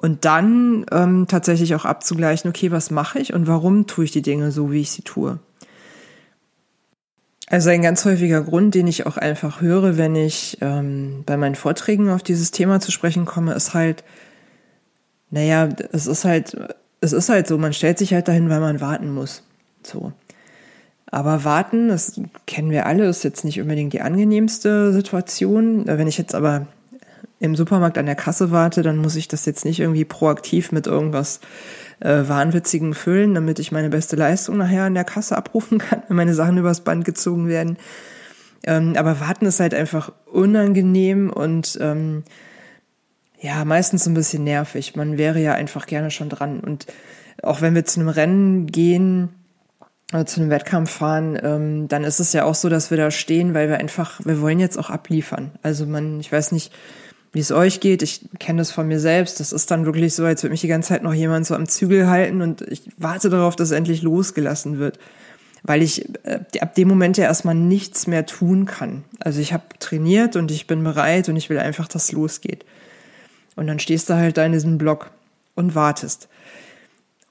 Und 0.00 0.24
dann 0.24 0.86
ähm, 0.92 1.26
tatsächlich 1.28 1.74
auch 1.74 1.84
abzugleichen, 1.84 2.48
okay, 2.48 2.70
was 2.70 2.90
mache 2.90 3.18
ich 3.18 3.34
und 3.34 3.46
warum 3.46 3.86
tue 3.86 4.06
ich 4.06 4.10
die 4.10 4.22
Dinge 4.22 4.50
so, 4.50 4.72
wie 4.72 4.80
ich 4.80 4.92
sie 4.92 5.02
tue. 5.02 5.38
Also 7.48 7.68
ein 7.68 7.82
ganz 7.82 8.02
häufiger 8.06 8.42
Grund, 8.42 8.74
den 8.74 8.86
ich 8.86 9.04
auch 9.04 9.18
einfach 9.18 9.60
höre, 9.60 9.98
wenn 9.98 10.16
ich 10.16 10.56
ähm, 10.62 11.22
bei 11.26 11.36
meinen 11.36 11.54
Vorträgen 11.54 12.08
auf 12.08 12.22
dieses 12.22 12.50
Thema 12.50 12.80
zu 12.80 12.90
sprechen 12.92 13.26
komme, 13.26 13.52
ist 13.52 13.74
halt, 13.74 14.02
naja, 15.28 15.68
es 15.92 16.06
ist 16.06 16.24
halt, 16.24 16.56
es 17.02 17.12
ist 17.12 17.28
halt 17.28 17.46
so, 17.46 17.58
man 17.58 17.74
stellt 17.74 17.98
sich 17.98 18.14
halt 18.14 18.26
dahin, 18.26 18.48
weil 18.48 18.60
man 18.60 18.80
warten 18.80 19.12
muss. 19.12 19.42
So. 19.82 20.12
Aber 21.10 21.44
warten, 21.44 21.88
das 21.88 22.18
kennen 22.46 22.70
wir 22.70 22.86
alle, 22.86 23.04
ist 23.04 23.22
jetzt 23.22 23.44
nicht 23.44 23.60
unbedingt 23.60 23.92
die 23.92 24.00
angenehmste 24.00 24.94
Situation. 24.94 25.86
Wenn 25.86 26.08
ich 26.08 26.16
jetzt 26.16 26.34
aber 26.34 26.68
im 27.40 27.56
Supermarkt 27.56 27.98
an 27.98 28.06
der 28.06 28.14
Kasse 28.14 28.50
warte, 28.50 28.82
dann 28.82 28.98
muss 28.98 29.16
ich 29.16 29.26
das 29.26 29.46
jetzt 29.46 29.64
nicht 29.64 29.80
irgendwie 29.80 30.04
proaktiv 30.04 30.72
mit 30.72 30.86
irgendwas 30.86 31.40
äh, 32.00 32.28
Wahnwitzigen 32.28 32.94
füllen, 32.94 33.34
damit 33.34 33.58
ich 33.58 33.72
meine 33.72 33.88
beste 33.88 34.14
Leistung 34.14 34.58
nachher 34.58 34.84
an 34.84 34.94
der 34.94 35.04
Kasse 35.04 35.36
abrufen 35.36 35.78
kann, 35.78 36.02
wenn 36.06 36.16
meine 36.16 36.34
Sachen 36.34 36.58
übers 36.58 36.82
Band 36.82 37.04
gezogen 37.04 37.48
werden. 37.48 37.78
Ähm, 38.62 38.94
aber 38.96 39.20
warten 39.20 39.46
ist 39.46 39.58
halt 39.58 39.72
einfach 39.72 40.12
unangenehm 40.26 41.30
und 41.30 41.78
ähm, 41.80 42.24
ja, 43.40 43.64
meistens 43.64 44.06
ein 44.06 44.12
bisschen 44.12 44.44
nervig. 44.44 44.94
Man 44.96 45.16
wäre 45.16 45.40
ja 45.40 45.54
einfach 45.54 45.86
gerne 45.86 46.10
schon 46.10 46.28
dran. 46.28 46.60
Und 46.60 46.86
auch 47.42 47.62
wenn 47.62 47.74
wir 47.74 47.86
zu 47.86 48.00
einem 48.00 48.10
Rennen 48.10 48.66
gehen, 48.66 49.30
oder 50.12 50.26
zu 50.26 50.40
einem 50.40 50.50
Wettkampf 50.50 50.90
fahren, 50.90 51.38
ähm, 51.42 51.88
dann 51.88 52.04
ist 52.04 52.18
es 52.18 52.32
ja 52.32 52.44
auch 52.44 52.56
so, 52.56 52.68
dass 52.68 52.90
wir 52.90 52.98
da 52.98 53.10
stehen, 53.10 53.54
weil 53.54 53.68
wir 53.68 53.78
einfach, 53.78 54.20
wir 54.24 54.40
wollen 54.40 54.58
jetzt 54.58 54.76
auch 54.76 54.90
abliefern. 54.90 55.52
Also 55.62 55.86
man, 55.86 56.18
ich 56.20 56.32
weiß 56.32 56.52
nicht, 56.52 56.72
wie 57.32 57.40
es 57.40 57.52
euch 57.52 57.80
geht. 57.80 58.02
Ich 58.02 58.22
kenne 58.38 58.60
das 58.60 58.70
von 58.70 58.88
mir 58.88 58.98
selbst. 58.98 59.40
Das 59.40 59.52
ist 59.52 59.70
dann 59.70 59.86
wirklich 59.86 60.14
so, 60.14 60.24
als 60.24 60.42
würde 60.42 60.52
mich 60.52 60.60
die 60.60 60.68
ganze 60.68 60.88
Zeit 60.88 61.02
noch 61.02 61.14
jemand 61.14 61.46
so 61.46 61.54
am 61.54 61.68
Zügel 61.68 62.08
halten 62.08 62.42
und 62.42 62.62
ich 62.62 62.82
warte 62.96 63.30
darauf, 63.30 63.56
dass 63.56 63.70
endlich 63.70 64.02
losgelassen 64.02 64.78
wird. 64.78 64.98
Weil 65.62 65.82
ich 65.82 66.08
äh, 66.24 66.40
ab 66.60 66.74
dem 66.74 66.88
Moment 66.88 67.18
ja 67.18 67.24
erstmal 67.24 67.54
nichts 67.54 68.06
mehr 68.06 68.26
tun 68.26 68.64
kann. 68.64 69.04
Also 69.18 69.40
ich 69.40 69.52
habe 69.52 69.64
trainiert 69.78 70.34
und 70.34 70.50
ich 70.50 70.66
bin 70.66 70.82
bereit 70.82 71.28
und 71.28 71.36
ich 71.36 71.50
will 71.50 71.58
einfach, 71.58 71.86
dass 71.86 72.12
losgeht. 72.12 72.64
Und 73.56 73.66
dann 73.66 73.78
stehst 73.78 74.08
du 74.08 74.14
halt 74.14 74.38
da 74.38 74.44
in 74.44 74.52
diesem 74.52 74.78
Block 74.78 75.10
und 75.54 75.74
wartest. 75.74 76.28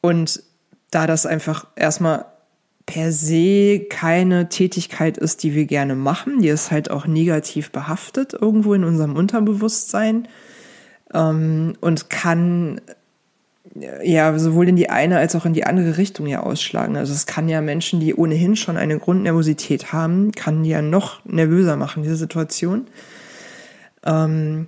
Und 0.01 0.44
da 0.91 1.08
das 1.08 1.25
einfach 1.25 1.65
erstmal 1.75 2.25
per 2.89 3.12
se 3.12 3.86
keine 3.88 4.50
Tätigkeit 4.50 5.19
ist, 5.19 5.43
die 5.43 5.53
wir 5.53 5.65
gerne 5.65 5.93
machen. 5.93 6.41
Die 6.41 6.48
ist 6.48 6.72
halt 6.72 6.89
auch 6.89 7.05
negativ 7.05 7.69
behaftet 7.69 8.34
irgendwo 8.34 8.74
in 8.74 8.84
unserem 8.84 9.15
Unterbewusstsein 9.15 10.27
ähm, 11.13 11.74
und 11.81 12.10
kann 12.10 12.81
ja 14.01 14.39
sowohl 14.39 14.69
in 14.69 14.75
die 14.75 14.89
eine 14.89 15.19
als 15.19 15.36
auch 15.36 15.46
in 15.46 15.53
die 15.53 15.65
andere 15.65 15.98
Richtung 15.98 16.25
ja 16.25 16.39
ausschlagen. 16.39 16.98
Also 16.98 17.13
es 17.13 17.27
kann 17.27 17.48
ja 17.48 17.62
Menschen, 17.62 18.00
die 18.00 18.15
ohnehin 18.15 18.55
schon 18.55 18.75
eine 18.75 18.98
Grundnervosität 18.98 19.93
haben, 19.93 20.31
kann 20.31 20.63
die 20.63 20.72
ja 20.72 20.81
noch 20.81 21.24
nervöser 21.25 21.75
machen, 21.75 22.01
diese 22.01 22.15
Situation. 22.15 22.88
Ähm, 24.03 24.65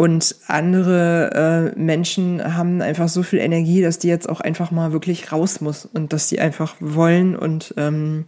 und 0.00 0.36
andere 0.46 1.74
äh, 1.76 1.78
Menschen 1.78 2.56
haben 2.56 2.80
einfach 2.80 3.10
so 3.10 3.22
viel 3.22 3.38
Energie, 3.38 3.82
dass 3.82 3.98
die 3.98 4.08
jetzt 4.08 4.30
auch 4.30 4.40
einfach 4.40 4.70
mal 4.70 4.94
wirklich 4.94 5.30
raus 5.30 5.60
muss 5.60 5.84
und 5.84 6.14
dass 6.14 6.26
die 6.26 6.40
einfach 6.40 6.74
wollen 6.80 7.36
und 7.36 7.74
ähm, 7.76 8.24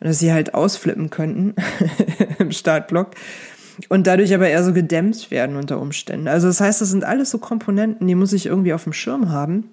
dass 0.00 0.18
sie 0.18 0.32
halt 0.32 0.54
ausflippen 0.54 1.10
könnten 1.10 1.56
im 2.38 2.52
Startblock 2.52 3.10
und 3.90 4.06
dadurch 4.06 4.32
aber 4.32 4.48
eher 4.48 4.64
so 4.64 4.72
gedämmt 4.72 5.30
werden 5.30 5.56
unter 5.56 5.78
Umständen. 5.78 6.26
Also 6.26 6.46
das 6.46 6.62
heißt, 6.62 6.80
das 6.80 6.88
sind 6.88 7.04
alles 7.04 7.30
so 7.30 7.36
Komponenten, 7.36 8.06
die 8.06 8.14
muss 8.14 8.32
ich 8.32 8.46
irgendwie 8.46 8.72
auf 8.72 8.84
dem 8.84 8.94
Schirm 8.94 9.28
haben, 9.28 9.68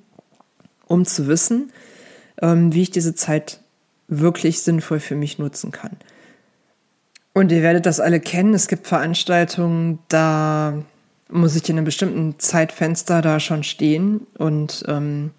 um 0.85 1.05
zu 1.05 1.27
wissen, 1.27 1.71
ähm, 2.41 2.73
wie 2.73 2.81
ich 2.81 2.91
diese 2.91 3.15
Zeit 3.15 3.61
wirklich 4.09 4.63
sinnvoll 4.63 5.00
für 5.00 5.15
mich 5.15 5.39
nutzen 5.39 5.71
kann. 5.71 5.95
Und 7.33 7.53
ihr 7.53 7.61
werdet 7.61 7.85
das 7.85 8.01
alle 8.01 8.19
kennen. 8.19 8.53
Es 8.53 8.67
gibt 8.67 8.85
Veranstaltungen, 8.85 10.00
da 10.09 10.83
muss 11.31 11.55
ich 11.55 11.69
in 11.69 11.77
einem 11.77 11.85
bestimmten 11.85 12.35
Zeitfenster 12.39 13.21
da 13.21 13.39
schon 13.39 13.63
stehen 13.63 14.27
und 14.38 14.83
ähm, 14.88 15.31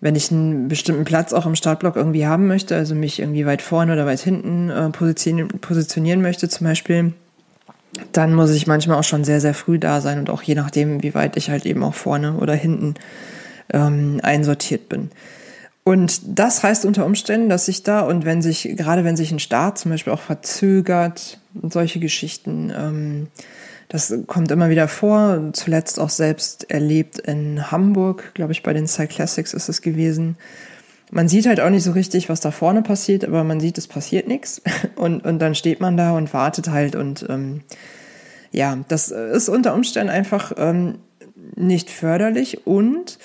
wenn 0.00 0.14
ich 0.14 0.30
einen 0.30 0.68
bestimmten 0.68 1.04
Platz 1.04 1.32
auch 1.32 1.46
im 1.46 1.56
Startblock 1.56 1.96
irgendwie 1.96 2.26
haben 2.26 2.46
möchte, 2.46 2.76
also 2.76 2.94
mich 2.94 3.18
irgendwie 3.18 3.46
weit 3.46 3.62
vorne 3.62 3.92
oder 3.92 4.06
weit 4.06 4.20
hinten 4.20 4.70
äh, 4.70 4.90
positionieren, 4.90 5.48
positionieren 5.60 6.22
möchte 6.22 6.48
zum 6.48 6.66
Beispiel, 6.66 7.14
dann 8.12 8.34
muss 8.34 8.50
ich 8.50 8.66
manchmal 8.66 8.98
auch 8.98 9.04
schon 9.04 9.24
sehr, 9.24 9.40
sehr 9.40 9.54
früh 9.54 9.78
da 9.78 10.00
sein 10.00 10.20
und 10.20 10.30
auch 10.30 10.42
je 10.42 10.54
nachdem, 10.54 11.02
wie 11.02 11.14
weit 11.14 11.36
ich 11.36 11.50
halt 11.50 11.66
eben 11.66 11.82
auch 11.82 11.94
vorne 11.94 12.34
oder 12.34 12.54
hinten 12.54 12.94
ähm, 13.72 14.20
einsortiert 14.22 14.88
bin. 14.88 15.10
Und 15.84 16.20
das 16.38 16.62
heißt 16.62 16.84
unter 16.84 17.06
Umständen, 17.06 17.48
dass 17.48 17.66
ich 17.66 17.82
da 17.82 18.00
und 18.00 18.24
wenn 18.24 18.42
sich, 18.42 18.68
gerade 18.76 19.04
wenn 19.04 19.16
sich 19.16 19.32
ein 19.32 19.38
Start 19.38 19.78
zum 19.78 19.90
Beispiel 19.90 20.12
auch 20.12 20.20
verzögert 20.20 21.38
und 21.54 21.72
solche 21.72 21.98
Geschichten, 21.98 22.72
ähm, 22.76 23.28
das 23.88 24.14
kommt 24.26 24.50
immer 24.50 24.68
wieder 24.68 24.86
vor, 24.86 25.50
zuletzt 25.54 25.98
auch 25.98 26.10
selbst 26.10 26.70
erlebt 26.70 27.18
in 27.18 27.70
Hamburg, 27.70 28.32
glaube 28.34 28.52
ich, 28.52 28.62
bei 28.62 28.74
den 28.74 28.86
Cyclassics 28.86 29.54
ist 29.54 29.68
es 29.68 29.80
gewesen. 29.80 30.36
Man 31.10 31.28
sieht 31.28 31.46
halt 31.46 31.58
auch 31.60 31.70
nicht 31.70 31.84
so 31.84 31.92
richtig, 31.92 32.28
was 32.28 32.40
da 32.40 32.50
vorne 32.50 32.82
passiert, 32.82 33.24
aber 33.24 33.44
man 33.44 33.60
sieht, 33.60 33.78
es 33.78 33.86
passiert 33.86 34.28
nichts. 34.28 34.60
Und, 34.96 35.24
und 35.24 35.38
dann 35.38 35.54
steht 35.54 35.80
man 35.80 35.96
da 35.96 36.10
und 36.10 36.34
wartet 36.34 36.70
halt. 36.70 36.96
Und 36.96 37.24
ähm, 37.28 37.62
ja, 38.50 38.76
das 38.88 39.10
ist 39.10 39.48
unter 39.48 39.74
Umständen 39.74 40.10
einfach 40.10 40.52
ähm, 40.56 40.98
nicht 41.54 41.88
förderlich. 41.88 42.66
Und 42.66 43.18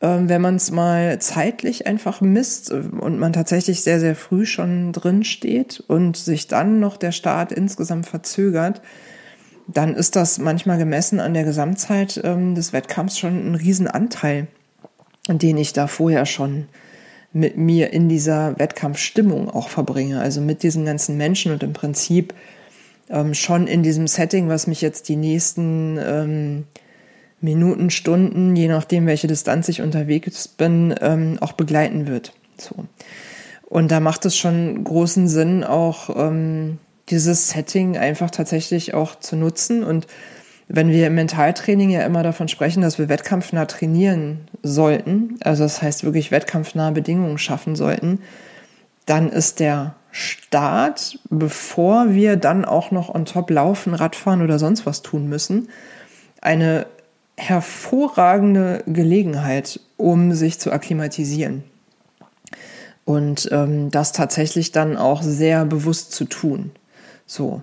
ähm, 0.00 0.30
wenn 0.30 0.40
man 0.40 0.56
es 0.56 0.70
mal 0.70 1.18
zeitlich 1.20 1.86
einfach 1.86 2.22
misst 2.22 2.70
und 2.70 3.18
man 3.18 3.34
tatsächlich 3.34 3.82
sehr, 3.82 4.00
sehr 4.00 4.16
früh 4.16 4.46
schon 4.46 4.92
drin 4.92 5.24
steht 5.24 5.84
und 5.86 6.16
sich 6.16 6.48
dann 6.48 6.80
noch 6.80 6.96
der 6.96 7.12
Start 7.12 7.52
insgesamt 7.52 8.06
verzögert, 8.06 8.80
dann 9.72 9.94
ist 9.94 10.16
das 10.16 10.38
manchmal 10.38 10.78
gemessen 10.78 11.20
an 11.20 11.34
der 11.34 11.44
Gesamtzeit 11.44 12.20
ähm, 12.24 12.54
des 12.54 12.72
Wettkampfs 12.72 13.18
schon 13.18 13.52
ein 13.52 13.54
Riesenanteil, 13.54 14.48
den 15.28 15.56
ich 15.56 15.72
da 15.72 15.86
vorher 15.86 16.26
schon 16.26 16.66
mit 17.32 17.56
mir 17.56 17.92
in 17.92 18.08
dieser 18.08 18.58
Wettkampfstimmung 18.58 19.48
auch 19.48 19.68
verbringe. 19.68 20.20
Also 20.20 20.40
mit 20.40 20.62
diesen 20.62 20.84
ganzen 20.84 21.16
Menschen 21.16 21.52
und 21.52 21.62
im 21.62 21.72
Prinzip 21.72 22.34
ähm, 23.08 23.34
schon 23.34 23.66
in 23.66 23.82
diesem 23.82 24.06
Setting, 24.06 24.48
was 24.48 24.66
mich 24.66 24.80
jetzt 24.80 25.08
die 25.08 25.16
nächsten 25.16 25.98
ähm, 26.02 26.64
Minuten, 27.40 27.90
Stunden, 27.90 28.56
je 28.56 28.68
nachdem, 28.68 29.06
welche 29.06 29.26
Distanz 29.26 29.68
ich 29.68 29.80
unterwegs 29.80 30.48
bin, 30.48 30.94
ähm, 31.00 31.38
auch 31.40 31.52
begleiten 31.52 32.06
wird. 32.06 32.32
So. 32.58 32.74
Und 33.66 33.90
da 33.90 34.00
macht 34.00 34.26
es 34.26 34.36
schon 34.36 34.82
großen 34.82 35.28
Sinn, 35.28 35.62
auch 35.62 36.10
ähm, 36.16 36.78
dieses 37.10 37.50
Setting 37.50 37.96
einfach 37.96 38.30
tatsächlich 38.30 38.94
auch 38.94 39.18
zu 39.18 39.36
nutzen. 39.36 39.82
Und 39.82 40.06
wenn 40.68 40.90
wir 40.90 41.06
im 41.06 41.14
Mentaltraining 41.14 41.90
ja 41.90 42.02
immer 42.02 42.22
davon 42.22 42.48
sprechen, 42.48 42.82
dass 42.82 42.98
wir 42.98 43.08
wettkampfnah 43.08 43.66
trainieren 43.66 44.48
sollten, 44.62 45.36
also 45.42 45.64
das 45.64 45.82
heißt 45.82 46.04
wirklich 46.04 46.30
wettkampfnahe 46.30 46.92
Bedingungen 46.92 47.38
schaffen 47.38 47.74
sollten, 47.76 48.20
dann 49.06 49.28
ist 49.28 49.60
der 49.60 49.94
Start, 50.12 51.18
bevor 51.28 52.14
wir 52.14 52.36
dann 52.36 52.64
auch 52.64 52.90
noch 52.90 53.14
on 53.14 53.26
top 53.26 53.50
laufen, 53.50 53.94
Radfahren 53.94 54.42
oder 54.42 54.58
sonst 54.58 54.86
was 54.86 55.02
tun 55.02 55.28
müssen, 55.28 55.68
eine 56.40 56.86
hervorragende 57.36 58.82
Gelegenheit, 58.86 59.80
um 59.96 60.32
sich 60.34 60.60
zu 60.60 60.72
akklimatisieren. 60.72 61.64
Und 63.04 63.48
ähm, 63.50 63.90
das 63.90 64.12
tatsächlich 64.12 64.72
dann 64.72 64.96
auch 64.96 65.22
sehr 65.22 65.64
bewusst 65.64 66.12
zu 66.12 66.26
tun. 66.26 66.70
So. 67.30 67.62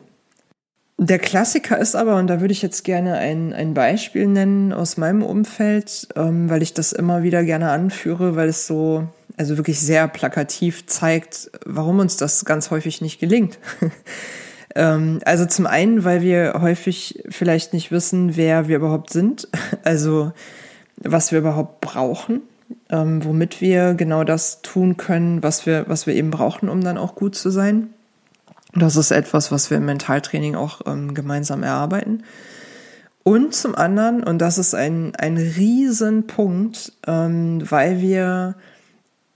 Der 0.98 1.20
Klassiker 1.20 1.78
ist 1.78 1.94
aber, 1.96 2.16
und 2.16 2.28
da 2.28 2.40
würde 2.40 2.54
ich 2.54 2.62
jetzt 2.62 2.86
gerne 2.86 3.18
ein, 3.18 3.52
ein 3.52 3.74
Beispiel 3.74 4.26
nennen 4.26 4.72
aus 4.72 4.96
meinem 4.96 5.22
Umfeld, 5.24 6.08
ähm, 6.16 6.50
weil 6.50 6.64
ich 6.64 6.74
das 6.74 6.94
immer 6.94 7.22
wieder 7.22 7.44
gerne 7.44 7.70
anführe, 7.72 8.38
weil 8.38 8.48
es 8.48 8.66
so, 8.66 9.10
also 9.36 9.58
wirklich 9.58 9.82
sehr 9.82 10.08
plakativ 10.08 10.86
zeigt, 10.88 11.52
warum 11.66 12.00
uns 12.00 12.16
das 12.16 12.46
ganz 12.46 12.72
häufig 12.72 13.02
nicht 13.02 13.20
gelingt. 13.20 13.60
ähm, 14.76 15.20
also 15.26 15.46
zum 15.46 15.68
einen, 15.68 16.06
weil 16.06 16.22
wir 16.22 16.62
häufig 16.62 17.22
vielleicht 17.28 17.74
nicht 17.74 17.92
wissen, 17.92 18.38
wer 18.38 18.70
wir 18.70 18.78
überhaupt 18.78 19.12
sind, 19.12 19.50
also 19.84 20.32
was 20.96 21.34
wir 21.34 21.40
überhaupt 21.40 21.82
brauchen, 21.82 22.42
ähm, 22.90 23.24
womit 23.26 23.60
wir 23.60 23.96
genau 23.96 24.24
das 24.24 24.62
tun 24.62 24.96
können, 24.96 25.44
was 25.44 25.66
wir, 25.66 25.84
was 25.90 26.08
wir 26.08 26.16
eben 26.16 26.32
brauchen, 26.32 26.70
um 26.70 26.82
dann 26.82 26.98
auch 26.98 27.16
gut 27.16 27.36
zu 27.36 27.50
sein. 27.50 27.90
Das 28.74 28.96
ist 28.96 29.12
etwas, 29.12 29.52
was 29.52 29.70
wir 29.70 29.78
im 29.78 29.86
Mentaltraining 29.86 30.56
auch 30.56 30.82
ähm, 30.86 31.14
gemeinsam 31.14 31.64
erarbeiten. 31.64 32.24
Und 33.24 33.54
zum 33.54 33.76
anderen, 33.76 34.24
und 34.24 34.40
das 34.40 34.58
ist 34.58 34.74
ein, 34.74 35.16
ein 35.16 35.38
Riesenpunkt, 35.38 36.94
ähm, 37.06 37.62
weil 37.70 38.00
wir 38.00 38.56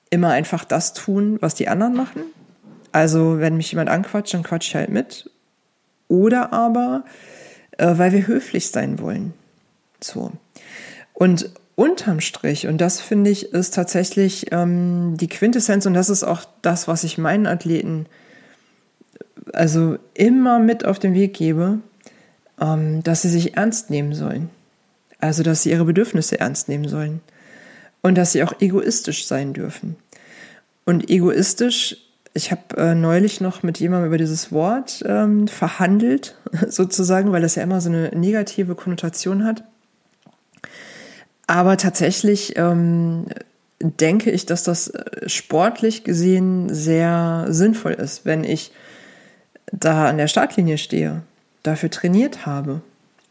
immer 0.10 0.30
einfach 0.30 0.64
das 0.64 0.94
tun, 0.94 1.38
was 1.42 1.56
die 1.56 1.68
anderen 1.68 1.96
machen. 1.96 2.22
Also 2.92 3.40
wenn 3.40 3.58
mich 3.58 3.72
jemand 3.72 3.90
anquatscht, 3.90 4.34
dann 4.34 4.44
quatsche 4.44 4.70
ich 4.70 4.76
halt 4.76 4.90
mit. 4.90 5.30
Oder 6.08 6.54
aber, 6.54 7.04
äh, 7.78 7.98
weil 7.98 8.12
wir 8.12 8.28
höflich 8.28 8.70
sein 8.70 9.00
wollen. 9.00 9.34
So. 10.02 10.32
Und 11.14 11.50
unterm 11.76 12.20
Strich, 12.20 12.68
und 12.68 12.80
das 12.80 13.00
finde 13.00 13.30
ich, 13.30 13.54
ist 13.54 13.74
tatsächlich 13.74 14.52
ähm, 14.52 15.18
die 15.18 15.30
Quintessenz, 15.30 15.86
und 15.86 15.94
das 15.94 16.10
ist 16.10 16.24
auch 16.24 16.42
das, 16.62 16.88
was 16.88 17.04
ich 17.04 17.18
meinen 17.18 17.48
Athleten 17.48 18.06
also 19.54 19.98
immer 20.14 20.60
mit 20.60 20.86
auf 20.86 21.00
den 21.00 21.14
Weg 21.14 21.34
gebe, 21.34 21.80
ähm, 22.60 23.04
dass 23.04 23.24
sie 23.24 23.30
sich 23.30 23.58
ernst 23.58 23.90
nehmen 23.90 24.14
sollen. 24.14 24.50
Also, 25.20 25.44
dass 25.44 25.64
sie 25.64 25.72
ihre 25.72 25.86
Bedürfnisse 25.86 26.40
ernst 26.40 26.68
nehmen 26.68 26.88
sollen. 26.88 27.22
Und 28.02 28.18
dass 28.18 28.32
sie 28.32 28.44
auch 28.44 28.54
egoistisch 28.60 29.28
sein 29.28 29.54
dürfen. 29.54 29.96
Und 30.86 31.10
egoistisch, 31.10 31.98
ich 32.34 32.52
habe 32.52 32.78
äh, 32.78 32.96
neulich 32.96 33.42
noch 33.42 33.62
mit 33.62 33.80
jemandem 33.80 34.08
über 34.08 34.18
dieses 34.18 34.52
Wort 34.52 35.04
ähm, 35.06 35.48
verhandelt, 35.48 36.36
sozusagen, 36.68 37.32
weil 37.32 37.42
das 37.42 37.56
ja 37.56 37.64
immer 37.64 37.82
so 37.82 37.90
eine 37.90 38.10
negative 38.10 38.76
Konnotation 38.76 39.46
hat. 39.46 39.64
Aber 41.46 41.78
tatsächlich 41.78 42.54
ähm, 42.56 43.26
denke 43.80 44.32
ich, 44.32 44.46
dass 44.46 44.64
das 44.64 44.88
äh, 44.88 45.28
sportlich 45.28 46.04
gesehen 46.04 46.74
sehr 46.74 47.46
sinnvoll 47.50 47.94
ist, 47.94 48.26
wenn 48.26 48.44
ich 48.44 48.72
da 49.72 50.08
an 50.08 50.18
der 50.18 50.28
Startlinie 50.28 50.78
stehe, 50.78 51.22
dafür 51.64 51.90
trainiert 51.90 52.46
habe 52.46 52.82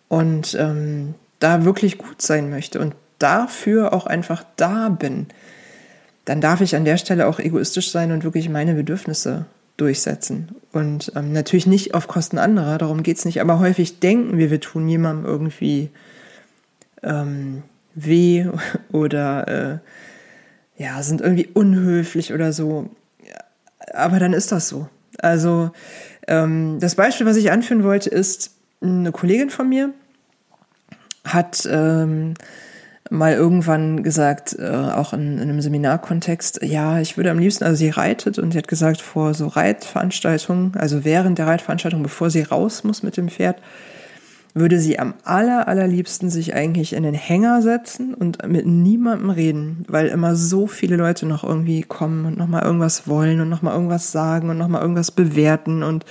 und 0.08 0.56
ähm, 0.58 1.14
da 1.38 1.64
wirklich 1.64 1.98
gut 1.98 2.22
sein 2.22 2.50
möchte 2.50 2.80
und 2.80 2.94
dafür 3.18 3.92
auch 3.92 4.06
einfach 4.06 4.44
da 4.56 4.88
bin, 4.88 5.26
dann 6.24 6.40
darf 6.40 6.60
ich 6.60 6.76
an 6.76 6.84
der 6.84 6.96
Stelle 6.96 7.26
auch 7.26 7.38
egoistisch 7.38 7.90
sein 7.90 8.12
und 8.12 8.24
wirklich 8.24 8.48
meine 8.48 8.74
Bedürfnisse 8.74 9.46
durchsetzen. 9.76 10.48
Und 10.72 11.12
ähm, 11.16 11.32
natürlich 11.32 11.66
nicht 11.66 11.94
auf 11.94 12.06
Kosten 12.06 12.38
anderer, 12.38 12.78
darum 12.78 13.02
geht 13.02 13.16
es 13.16 13.24
nicht. 13.24 13.40
Aber 13.40 13.58
häufig 13.58 13.98
denken 14.00 14.38
wir, 14.38 14.50
wir 14.50 14.60
tun 14.60 14.88
jemandem 14.88 15.24
irgendwie 15.24 15.90
ähm, 17.02 17.62
weh 17.94 18.46
oder 18.92 19.80
äh, 20.78 20.82
ja, 20.82 21.02
sind 21.02 21.20
irgendwie 21.20 21.48
unhöflich 21.52 22.32
oder 22.32 22.52
so. 22.52 22.90
Aber 23.92 24.18
dann 24.18 24.32
ist 24.32 24.52
das 24.52 24.68
so. 24.68 24.88
Also 25.18 25.70
das 26.30 26.94
Beispiel, 26.94 27.26
was 27.26 27.36
ich 27.36 27.50
anführen 27.50 27.82
wollte, 27.82 28.08
ist 28.08 28.52
eine 28.80 29.10
Kollegin 29.12 29.50
von 29.50 29.68
mir 29.68 29.92
hat 31.24 31.68
ähm, 31.70 32.34
mal 33.10 33.32
irgendwann 33.34 34.02
gesagt, 34.02 34.56
äh, 34.58 34.68
auch 34.68 35.12
in, 35.12 35.38
in 35.38 35.42
einem 35.42 35.60
Seminarkontext, 35.60 36.62
ja, 36.62 37.00
ich 37.00 37.16
würde 37.16 37.30
am 37.30 37.38
liebsten, 37.38 37.64
also 37.64 37.76
sie 37.76 37.90
reitet 37.90 38.38
und 38.38 38.52
sie 38.52 38.58
hat 38.58 38.68
gesagt, 38.68 39.00
vor 39.00 39.34
so 39.34 39.48
Reitveranstaltungen, 39.48 40.74
also 40.76 41.04
während 41.04 41.38
der 41.38 41.46
Reitveranstaltung, 41.46 42.02
bevor 42.02 42.30
sie 42.30 42.42
raus 42.42 42.84
muss 42.84 43.02
mit 43.02 43.16
dem 43.16 43.28
Pferd, 43.28 43.56
würde 44.54 44.80
sie 44.80 44.98
am 44.98 45.14
aller, 45.24 45.68
allerliebsten 45.68 46.30
sich 46.30 46.54
eigentlich 46.54 46.92
in 46.92 47.02
den 47.02 47.14
Hänger 47.14 47.62
setzen 47.62 48.14
und 48.14 48.46
mit 48.46 48.66
niemandem 48.66 49.30
reden, 49.30 49.84
weil 49.88 50.08
immer 50.08 50.34
so 50.34 50.66
viele 50.66 50.96
Leute 50.96 51.26
noch 51.26 51.44
irgendwie 51.44 51.82
kommen 51.82 52.26
und 52.26 52.36
nochmal 52.36 52.62
irgendwas 52.62 53.06
wollen 53.06 53.40
und 53.40 53.48
nochmal 53.48 53.74
irgendwas 53.74 54.12
sagen 54.12 54.50
und 54.50 54.58
nochmal 54.58 54.82
irgendwas 54.82 55.10
bewerten 55.10 55.82
und 55.82 56.04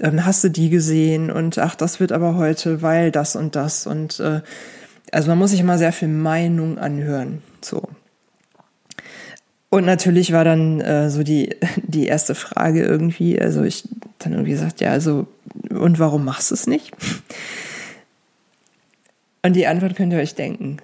ähm, 0.00 0.24
hast 0.24 0.42
du 0.44 0.48
die 0.48 0.70
gesehen 0.70 1.30
und 1.30 1.58
ach, 1.58 1.74
das 1.74 2.00
wird 2.00 2.12
aber 2.12 2.36
heute, 2.36 2.80
weil 2.80 3.10
das 3.10 3.36
und 3.36 3.54
das 3.54 3.86
und 3.86 4.18
äh, 4.20 4.40
also 5.10 5.28
man 5.28 5.38
muss 5.38 5.50
sich 5.50 5.60
immer 5.60 5.76
sehr 5.76 5.92
viel 5.92 6.08
Meinung 6.08 6.78
anhören, 6.78 7.42
so. 7.60 7.82
Und 9.72 9.86
natürlich 9.86 10.32
war 10.34 10.44
dann 10.44 10.82
äh, 10.82 11.08
so 11.08 11.22
die, 11.22 11.56
die 11.82 12.04
erste 12.04 12.34
Frage 12.34 12.82
irgendwie, 12.84 13.40
also 13.40 13.62
ich 13.62 13.88
dann 14.18 14.32
irgendwie 14.34 14.50
gesagt, 14.50 14.82
ja, 14.82 14.90
also, 14.90 15.26
und 15.70 15.98
warum 15.98 16.26
machst 16.26 16.50
du 16.50 16.54
es 16.54 16.66
nicht? 16.66 16.92
Und 19.42 19.56
die 19.56 19.66
Antwort 19.66 19.96
könnt 19.96 20.12
ihr 20.12 20.18
euch 20.18 20.34
denken. 20.34 20.76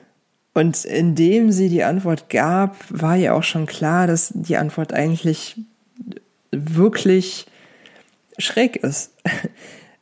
Und 0.54 0.87
indem 0.87 1.52
sie 1.52 1.68
die 1.68 1.85
Antwort 1.85 2.30
gab, 2.30 2.76
war 2.88 3.14
ja 3.14 3.35
auch 3.35 3.42
schon 3.42 3.66
klar, 3.66 4.07
dass 4.07 4.33
die 4.35 4.57
Antwort 4.57 4.95
eigentlich 4.95 5.61
wirklich 6.50 7.47
schräg 8.38 8.76
ist. 8.76 9.12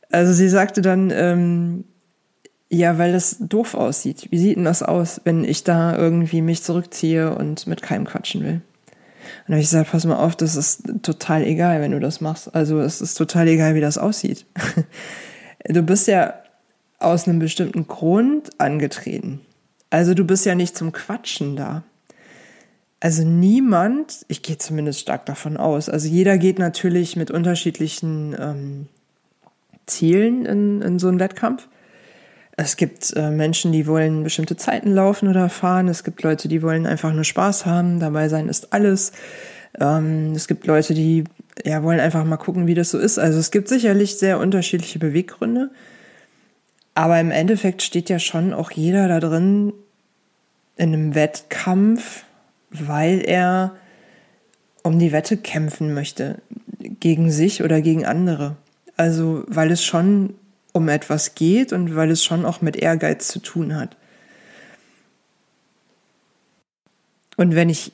Also 0.09 0.31
sie 0.31 0.47
sagte 0.47 0.81
dann, 0.81 1.11
ähm, 1.13 1.83
ja, 2.69 2.97
weil 2.97 3.11
das 3.11 3.35
doof 3.39 3.73
aussieht. 3.73 4.27
Wie 4.29 4.37
sieht 4.37 4.55
denn 4.55 4.63
das 4.63 4.81
aus, 4.81 5.19
wenn 5.25 5.43
ich 5.43 5.65
da 5.65 5.97
irgendwie 5.97 6.41
mich 6.41 6.63
zurückziehe 6.63 7.35
und 7.35 7.67
mit 7.67 7.81
keinem 7.81 8.05
quatschen 8.05 8.41
will? 8.41 8.61
Und 9.47 9.53
habe 9.53 9.61
ich 9.61 9.67
gesagt, 9.67 9.91
pass 9.91 10.05
mal 10.05 10.17
auf, 10.17 10.35
das 10.35 10.55
ist 10.55 10.83
total 11.03 11.43
egal, 11.43 11.81
wenn 11.81 11.91
du 11.91 11.99
das 11.99 12.21
machst. 12.21 12.53
Also 12.53 12.79
es 12.79 13.01
ist 13.01 13.15
total 13.15 13.47
egal, 13.47 13.75
wie 13.75 13.81
das 13.81 13.97
aussieht. 13.97 14.45
Du 15.69 15.81
bist 15.81 16.07
ja 16.07 16.35
aus 16.99 17.27
einem 17.27 17.39
bestimmten 17.39 17.87
Grund 17.87 18.51
angetreten. 18.57 19.41
Also 19.89 20.13
du 20.13 20.23
bist 20.23 20.45
ja 20.45 20.55
nicht 20.55 20.77
zum 20.77 20.91
Quatschen 20.91 21.55
da. 21.55 21.83
Also 22.99 23.23
niemand, 23.23 24.25
ich 24.27 24.41
gehe 24.41 24.57
zumindest 24.57 24.99
stark 25.01 25.25
davon 25.25 25.57
aus, 25.57 25.87
also 25.87 26.07
jeder 26.07 26.37
geht 26.37 26.57
natürlich 26.57 27.15
mit 27.15 27.29
unterschiedlichen 27.29 28.35
ähm, 28.39 28.87
Zielen 29.85 30.45
in, 30.45 30.81
in 30.81 30.99
so 30.99 31.07
einen 31.07 31.19
Wettkampf. 31.19 31.67
Es 32.59 32.75
gibt 32.75 33.15
äh, 33.15 33.29
Menschen, 33.29 33.71
die 33.71 33.85
wollen 33.85 34.23
bestimmte 34.23 34.57
Zeiten 34.57 34.91
laufen 34.91 35.29
oder 35.29 35.47
fahren. 35.47 35.87
Es 35.87 36.03
gibt 36.03 36.23
Leute, 36.23 36.47
die 36.47 36.63
wollen 36.63 36.87
einfach 36.87 37.13
nur 37.13 37.23
Spaß 37.23 37.67
haben. 37.67 37.99
Dabei 37.99 38.29
sein 38.29 38.49
ist 38.49 38.73
alles. 38.73 39.11
Ähm, 39.79 40.33
es 40.35 40.47
gibt 40.47 40.65
Leute, 40.65 40.95
die 40.95 41.25
ja, 41.63 41.83
wollen 41.83 41.99
einfach 41.99 42.25
mal 42.25 42.37
gucken, 42.37 42.65
wie 42.65 42.73
das 42.73 42.89
so 42.89 42.97
ist. 42.97 43.19
Also 43.19 43.37
es 43.37 43.51
gibt 43.51 43.67
sicherlich 43.67 44.17
sehr 44.17 44.39
unterschiedliche 44.39 44.97
Beweggründe. 44.97 45.69
Aber 46.95 47.19
im 47.19 47.29
Endeffekt 47.29 47.83
steht 47.83 48.09
ja 48.09 48.17
schon 48.17 48.53
auch 48.53 48.71
jeder 48.71 49.07
da 49.07 49.19
drin 49.19 49.71
in 50.77 50.93
einem 50.93 51.13
Wettkampf, 51.13 52.23
weil 52.71 53.21
er 53.23 53.75
um 54.81 54.97
die 54.97 55.11
Wette 55.11 55.37
kämpfen 55.37 55.93
möchte. 55.93 56.41
Gegen 56.79 57.29
sich 57.29 57.61
oder 57.61 57.81
gegen 57.81 58.07
andere. 58.07 58.55
Also 58.95 59.43
weil 59.47 59.69
es 59.69 59.83
schon 59.83 60.33
um 60.77 60.87
etwas 60.87 61.35
geht 61.35 61.73
und 61.73 61.95
weil 61.95 62.11
es 62.11 62.23
schon 62.23 62.45
auch 62.45 62.61
mit 62.61 62.75
Ehrgeiz 62.77 63.27
zu 63.27 63.39
tun 63.39 63.75
hat. 63.75 63.97
Und 67.35 67.55
wenn 67.55 67.69
ich 67.69 67.91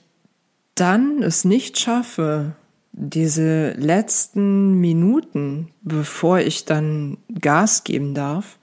dann 0.75 1.23
es 1.23 1.45
nicht 1.45 1.79
schaffe, 1.79 2.53
diese 2.91 3.71
letzten 3.71 4.79
Minuten, 4.79 5.69
bevor 5.81 6.39
ich 6.39 6.65
dann 6.65 7.17
Gas 7.39 7.83
geben 7.83 8.13
darf, 8.13 8.57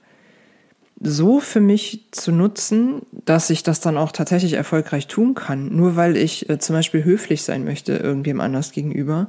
so 1.03 1.39
für 1.39 1.59
mich 1.59 2.05
zu 2.11 2.31
nutzen, 2.31 3.01
dass 3.25 3.49
ich 3.49 3.63
das 3.63 3.79
dann 3.79 3.97
auch 3.97 4.11
tatsächlich 4.11 4.53
erfolgreich 4.53 5.07
tun 5.07 5.33
kann, 5.33 5.75
nur 5.75 5.95
weil 5.95 6.15
ich 6.15 6.47
äh, 6.49 6.59
zum 6.59 6.75
Beispiel 6.75 7.03
höflich 7.03 7.41
sein 7.41 7.63
möchte 7.63 7.93
irgendwem 7.93 8.39
anders 8.39 8.71
gegenüber, 8.71 9.27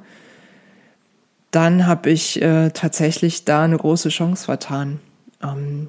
dann 1.53 1.87
habe 1.87 2.11
ich 2.11 2.43
äh, 2.43 2.71
tatsächlich 2.71 3.45
da 3.45 3.63
eine 3.63 3.77
große 3.77 4.09
Chance 4.09 4.47
vertan. 4.47 4.99
Ähm, 5.43 5.89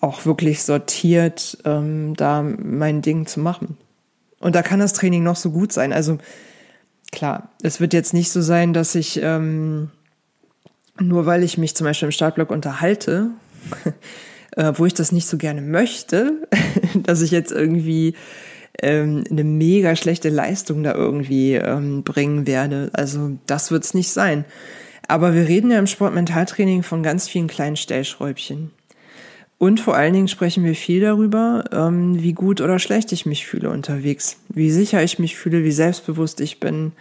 auch 0.00 0.24
wirklich 0.24 0.62
sortiert 0.62 1.58
ähm, 1.64 2.14
da 2.16 2.42
mein 2.42 3.02
Ding 3.02 3.26
zu 3.26 3.40
machen. 3.40 3.76
Und 4.38 4.54
da 4.54 4.62
kann 4.62 4.80
das 4.80 4.92
Training 4.92 5.22
noch 5.22 5.36
so 5.36 5.50
gut 5.50 5.72
sein. 5.72 5.92
Also 5.92 6.18
klar, 7.10 7.50
es 7.62 7.80
wird 7.80 7.92
jetzt 7.92 8.14
nicht 8.14 8.30
so 8.30 8.42
sein, 8.42 8.72
dass 8.72 8.94
ich 8.94 9.20
ähm, 9.22 9.90
nur 11.00 11.26
weil 11.26 11.42
ich 11.42 11.58
mich 11.58 11.74
zum 11.74 11.86
Beispiel 11.86 12.06
im 12.06 12.12
Startblock 12.12 12.50
unterhalte, 12.50 13.30
äh, 14.56 14.72
wo 14.76 14.86
ich 14.86 14.94
das 14.94 15.10
nicht 15.10 15.26
so 15.26 15.36
gerne 15.36 15.62
möchte, 15.62 16.46
dass 16.94 17.22
ich 17.22 17.30
jetzt 17.30 17.50
irgendwie 17.50 18.14
ähm, 18.82 19.24
eine 19.30 19.44
mega 19.44 19.96
schlechte 19.96 20.28
Leistung 20.28 20.82
da 20.82 20.94
irgendwie 20.94 21.54
ähm, 21.54 22.02
bringen 22.02 22.46
werde. 22.46 22.90
Also 22.92 23.38
das 23.46 23.70
wird 23.70 23.84
es 23.84 23.94
nicht 23.94 24.10
sein. 24.10 24.44
Aber 25.06 25.34
wir 25.34 25.46
reden 25.48 25.70
ja 25.70 25.78
im 25.78 25.86
Sportmentaltraining 25.86 26.82
von 26.82 27.02
ganz 27.02 27.28
vielen 27.28 27.46
kleinen 27.46 27.76
Stellschräubchen. 27.76 28.70
Und 29.58 29.80
vor 29.80 29.94
allen 29.96 30.12
Dingen 30.12 30.28
sprechen 30.28 30.64
wir 30.64 30.74
viel 30.74 31.00
darüber, 31.00 31.64
ähm, 31.72 32.22
wie 32.22 32.32
gut 32.32 32.60
oder 32.60 32.78
schlecht 32.78 33.12
ich 33.12 33.24
mich 33.24 33.46
fühle 33.46 33.70
unterwegs, 33.70 34.36
wie 34.48 34.70
sicher 34.70 35.02
ich 35.02 35.18
mich 35.18 35.36
fühle, 35.36 35.64
wie 35.64 35.72
selbstbewusst 35.72 36.40
ich 36.40 36.58
bin, 36.58 36.92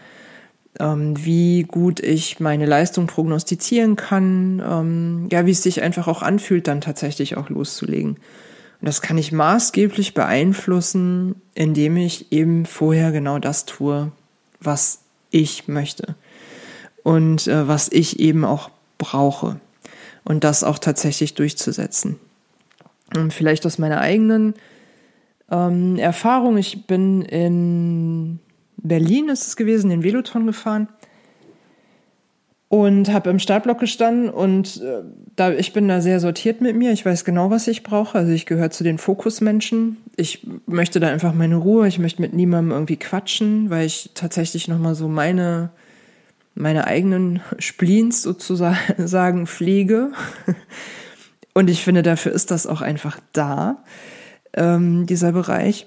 ähm, 0.80 1.16
wie 1.26 1.64
gut 1.64 2.00
ich 2.00 2.40
meine 2.40 2.66
Leistung 2.66 3.08
prognostizieren 3.08 3.96
kann, 3.96 4.62
ähm, 4.66 5.28
ja, 5.32 5.46
wie 5.46 5.52
es 5.52 5.64
sich 5.64 5.82
einfach 5.82 6.08
auch 6.08 6.22
anfühlt, 6.22 6.68
dann 6.68 6.82
tatsächlich 6.82 7.38
auch 7.38 7.50
loszulegen. 7.50 8.18
Und 8.84 8.88
das 8.88 9.02
kann 9.02 9.18
ich 9.18 9.32
maßgeblich 9.32 10.14
beeinflussen, 10.14 11.42
indem 11.56 11.96
ich 11.96 12.34
eben 12.34 12.66
vorher 12.66 13.14
genau 13.14 13.40
das 13.40 13.64
tue, 13.64 14.12
was 14.60 15.00
ich 15.32 15.70
möchte 15.70 16.16
und 17.02 17.48
äh, 17.48 17.66
was 17.66 17.88
ich 17.90 18.20
eben 18.20 18.44
auch 18.44 18.72
brauche 18.98 19.62
und 20.26 20.44
das 20.44 20.66
auch 20.66 20.80
tatsächlich 20.80 21.34
durchzusetzen. 21.34 22.20
Und 23.16 23.32
vielleicht 23.32 23.66
aus 23.66 23.78
meiner 23.78 24.02
eigenen 24.02 24.54
ähm, 25.50 25.96
Erfahrung, 25.96 26.58
ich 26.58 26.86
bin 26.86 27.22
in 27.22 28.40
Berlin 28.76 29.30
ist 29.30 29.48
es 29.48 29.56
gewesen, 29.56 29.92
den 29.92 30.04
Veloton 30.04 30.46
gefahren 30.46 30.90
und 32.74 33.14
habe 33.14 33.30
im 33.30 33.38
Startblock 33.38 33.78
gestanden 33.78 34.32
und 34.32 34.82
äh, 34.82 35.04
da 35.36 35.52
ich 35.52 35.74
bin 35.74 35.88
da 35.88 36.02
sehr 36.02 36.20
sortiert 36.20 36.60
mit 36.60 36.76
mir. 36.76 36.92
Ich 36.92 37.06
weiß 37.06 37.24
genau, 37.24 37.52
was 37.52 37.68
ich 37.68 37.84
brauche. 37.84 38.18
Also 38.18 38.32
ich 38.32 38.48
gehöre 38.48 38.72
zu 38.72 38.84
den 38.84 38.98
Fokusmenschen. 38.98 39.98
Ich 40.16 40.48
möchte 40.66 41.00
da 41.00 41.10
einfach 41.10 41.36
meine 41.36 41.58
Ruhe. 41.58 41.88
Ich 41.88 42.00
möchte 42.00 42.20
mit 42.20 42.34
niemandem 42.34 42.72
irgendwie 42.72 42.98
quatschen, 42.98 43.70
weil 43.70 43.86
ich 43.86 44.10
tatsächlich 44.16 44.68
noch 44.68 44.80
mal 44.80 44.96
so 44.96 45.08
meine 45.08 45.70
meine 46.56 46.88
eigenen 46.88 47.42
Spleens 47.60 48.24
sozusagen 48.24 49.46
pflege. 49.46 50.10
Und 51.54 51.70
ich 51.70 51.84
finde, 51.84 52.02
dafür 52.02 52.32
ist 52.32 52.50
das 52.50 52.66
auch 52.66 52.82
einfach 52.82 53.20
da, 53.34 53.84
ähm, 54.54 55.06
dieser 55.06 55.34
Bereich. 55.34 55.86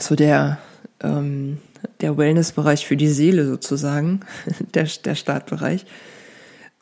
So 0.00 0.16
der, 0.16 0.58
ähm, 1.00 1.58
der 2.00 2.16
Wellness-Bereich 2.16 2.86
für 2.86 2.96
die 2.96 3.08
Seele 3.08 3.46
sozusagen, 3.46 4.20
der, 4.74 4.86
der 5.04 5.14
Startbereich. 5.14 5.86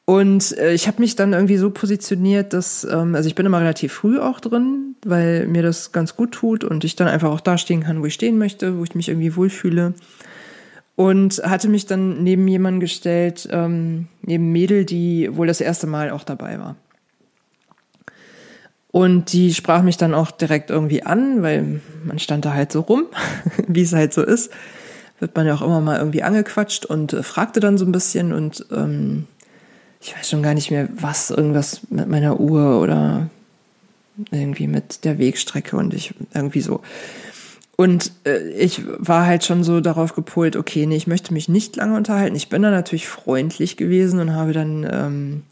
Und 0.07 0.57
äh, 0.59 0.75
ich 0.75 0.87
habe 0.87 1.01
mich 1.01 1.17
dann 1.17 1.33
irgendwie 1.33 1.57
so 1.57 1.71
positioniert, 1.71 2.53
dass, 2.53 2.85
ähm, 2.85 3.15
also 3.15 3.27
ich 3.27 3.35
bin 3.35 3.47
immer 3.47 3.61
relativ 3.61 3.93
früh 3.93 4.19
auch 4.19 4.39
drin, 4.39 4.97
weil 5.05 5.47
mir 5.47 5.63
das 5.63 5.93
ganz 5.93 6.15
gut 6.15 6.33
tut 6.33 6.63
und 6.63 6.85
ich 6.85 6.95
dann 6.95 7.09
einfach 7.09 7.31
auch 7.31 7.41
da 7.41 7.57
stehen 7.57 7.83
kann, 7.83 8.03
wo 8.03 8.07
ich 8.07 8.15
stehen 8.15 8.37
möchte, 8.37 8.79
wo 8.79 8.85
ich 8.85 8.95
mich 8.95 9.09
irgendwie 9.09 9.35
wohlfühle. 9.35 9.95
Und 10.97 11.43
hatte 11.45 11.69
mich 11.69 11.87
dann 11.87 12.23
neben 12.23 12.47
jemanden 12.47 12.81
gestellt, 12.81 13.49
ähm, 13.51 14.07
neben 14.23 14.53
Mädel, 14.53 14.85
die 14.85 15.29
wohl 15.35 15.47
das 15.47 15.61
erste 15.61 15.87
Mal 15.87 16.11
auch 16.11 16.23
dabei 16.23 16.59
war. 16.59 16.77
Und 18.93 19.33
die 19.33 19.53
sprach 19.55 19.83
mich 19.83 19.97
dann 19.97 20.15
auch 20.15 20.31
direkt 20.31 20.71
irgendwie 20.71 21.03
an, 21.03 21.43
weil 21.43 21.81
man 22.05 22.21
stand 22.21 22.45
da 22.45 22.55
halt 22.55 22.71
so 22.71 22.83
rum, 22.83 23.07
wie 23.67 23.83
es 23.83 23.93
halt 23.93 24.13
so 24.15 24.23
ist. 24.23 24.53
Wird 25.21 25.37
man 25.37 25.47
ja 25.47 25.55
auch 25.55 25.63
immer 25.63 25.81
mal 25.81 25.99
irgendwie 25.99 26.23
angequatscht 26.23 26.87
und 26.87 27.13
äh, 27.13 27.23
fragte 27.23 27.61
dann 27.61 27.79
so 27.79 27.85
ein 27.85 27.93
bisschen 27.93 28.33
und 28.33 28.67
ähm, 28.73 29.27
ich 30.01 30.15
weiß 30.15 30.29
schon 30.29 30.43
gar 30.43 30.55
nicht 30.55 30.71
mehr, 30.71 30.89
was, 30.95 31.31
irgendwas 31.31 31.81
mit 31.91 32.09
meiner 32.09 32.39
Uhr 32.39 32.81
oder 32.81 33.31
irgendwie 34.31 34.67
mit 34.67 35.05
der 35.05 35.19
Wegstrecke 35.19 35.77
und 35.77 35.95
ich 35.95 36.15
irgendwie 36.35 36.61
so. 36.61 36.83
Und 37.77 38.13
äh, 38.25 38.51
ich 38.51 38.83
war 38.99 39.27
halt 39.27 39.45
schon 39.45 39.65
so 39.65 39.81
darauf 39.81 40.15
gepolt, 40.15 40.57
okay, 40.57 40.87
nee, 40.87 40.97
ich 40.97 41.07
möchte 41.07 41.33
mich 41.33 41.49
nicht 41.49 41.77
lange 41.77 41.97
unterhalten. 41.97 42.37
Ich 42.37 42.49
bin 42.49 42.63
dann 42.63 42.73
natürlich 42.73 43.09
freundlich 43.09 43.77
gewesen 43.77 44.21
und 44.21 44.33
habe 44.33 44.53
dann, 44.53 44.89
ähm, 44.91 45.43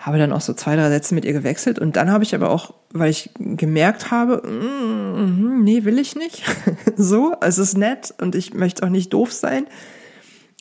habe 0.00 0.18
dann 0.18 0.32
auch 0.32 0.40
so 0.40 0.54
zwei, 0.54 0.76
drei 0.76 0.88
Sätze 0.88 1.14
mit 1.14 1.26
ihr 1.26 1.34
gewechselt. 1.34 1.78
Und 1.78 1.96
dann 1.96 2.10
habe 2.10 2.24
ich 2.24 2.34
aber 2.34 2.50
auch, 2.50 2.72
weil 2.92 3.10
ich 3.10 3.30
gemerkt 3.38 4.10
habe, 4.10 4.42
mm, 4.48 5.58
mm, 5.58 5.62
nee, 5.62 5.84
will 5.84 5.98
ich 5.98 6.16
nicht. 6.16 6.42
so, 6.96 7.34
es 7.42 7.58
ist 7.58 7.76
nett 7.76 8.14
und 8.18 8.34
ich 8.34 8.54
möchte 8.54 8.82
auch 8.82 8.88
nicht 8.88 9.12
doof 9.12 9.30
sein. 9.30 9.66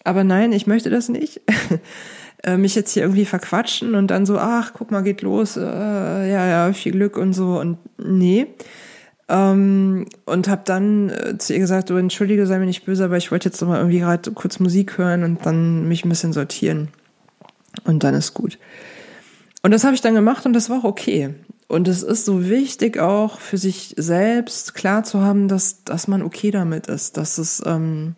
Aber 0.04 0.26
nein, 0.26 0.52
ich 0.52 0.68
möchte 0.68 0.90
das 0.90 1.08
nicht. 1.08 1.42
äh, 2.44 2.58
mich 2.58 2.76
jetzt 2.76 2.92
hier 2.92 3.04
irgendwie 3.04 3.26
verquatschen 3.26 3.96
und 3.96 4.08
dann 4.08 4.26
so, 4.26 4.38
ach, 4.38 4.74
guck 4.74 4.92
mal, 4.92 5.04
geht 5.04 5.22
los, 5.22 5.56
äh, 5.56 5.62
ja, 5.62 6.46
ja, 6.46 6.74
viel 6.74 6.92
Glück 6.92 7.18
und 7.18 7.32
so 7.32 7.60
und 7.60 7.78
nee. 7.98 8.48
Ähm, 9.30 10.06
und 10.26 10.48
habe 10.50 10.64
dann 10.66 11.10
äh, 11.10 11.38
zu 11.38 11.54
ihr 11.54 11.60
gesagt, 11.60 11.90
du 11.90 11.96
entschuldige, 11.96 12.46
sei 12.46 12.60
mir 12.60 12.66
nicht 12.66 12.86
böse, 12.86 13.06
aber 13.06 13.18
ich 13.18 13.32
wollte 13.32 13.48
jetzt 13.48 13.62
noch 13.62 13.70
mal 13.70 13.78
irgendwie 13.78 14.00
gerade 14.00 14.32
kurz 14.32 14.60
Musik 14.60 14.98
hören 14.98 15.24
und 15.24 15.46
dann 15.46 15.88
mich 15.88 16.04
ein 16.04 16.10
bisschen 16.10 16.34
sortieren. 16.34 16.90
Und 17.86 18.04
dann 18.04 18.16
ist 18.16 18.34
gut. 18.34 18.58
Und 19.62 19.72
das 19.72 19.84
habe 19.84 19.96
ich 19.96 20.02
dann 20.02 20.16
gemacht 20.16 20.46
und 20.46 20.54
das 20.54 20.70
war 20.70 20.80
auch 20.80 20.84
okay. 20.86 21.34
Und 21.68 21.88
es 21.88 22.02
ist 22.02 22.26
so 22.26 22.50
wichtig 22.50 22.98
auch 22.98 23.40
für 23.40 23.58
sich 23.58 23.94
selbst 23.98 24.74
klar 24.74 25.04
zu 25.04 25.22
haben, 25.22 25.48
dass, 25.48 25.84
dass 25.84 26.08
man 26.08 26.24
okay 26.24 26.50
damit 26.50 26.88
ist, 26.88 27.18
dass 27.18 27.38
es, 27.38 27.62
ähm, 27.66 28.16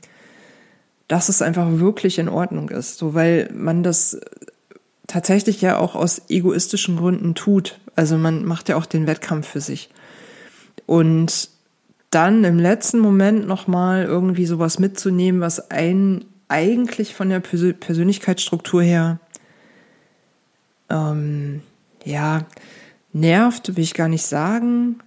dass 1.07 1.27
es 1.27 1.41
einfach 1.41 1.67
wirklich 1.71 2.17
in 2.19 2.29
Ordnung 2.29 2.69
ist. 2.69 2.97
So, 2.97 3.13
weil 3.13 3.49
man 3.53 3.83
das 3.83 4.19
tatsächlich 5.07 5.61
ja 5.61 5.77
auch 5.77 5.95
aus 5.95 6.21
egoistischen 6.29 6.95
Gründen 6.95 7.35
tut. 7.35 7.79
Also 7.95 8.17
man 8.17 8.45
macht 8.45 8.69
ja 8.69 8.77
auch 8.77 8.85
den 8.85 9.07
Wettkampf 9.07 9.47
für 9.49 9.59
sich. 9.59 9.89
Und 10.85 11.49
dann 12.11 12.43
im 12.43 12.59
letzten 12.59 12.99
Moment 12.99 13.47
nochmal 13.47 14.03
irgendwie 14.03 14.45
sowas 14.45 14.79
mitzunehmen, 14.79 15.41
was 15.41 15.71
einen 15.71 16.25
eigentlich 16.47 17.13
von 17.13 17.29
der 17.29 17.39
Persönlichkeitsstruktur 17.39 18.81
her, 18.81 19.19
ähm, 20.91 21.61
ja, 22.03 22.45
nervt, 23.13 23.75
will 23.75 23.83
ich 23.83 23.93
gar 23.93 24.07
nicht 24.07 24.25
sagen, 24.25 24.99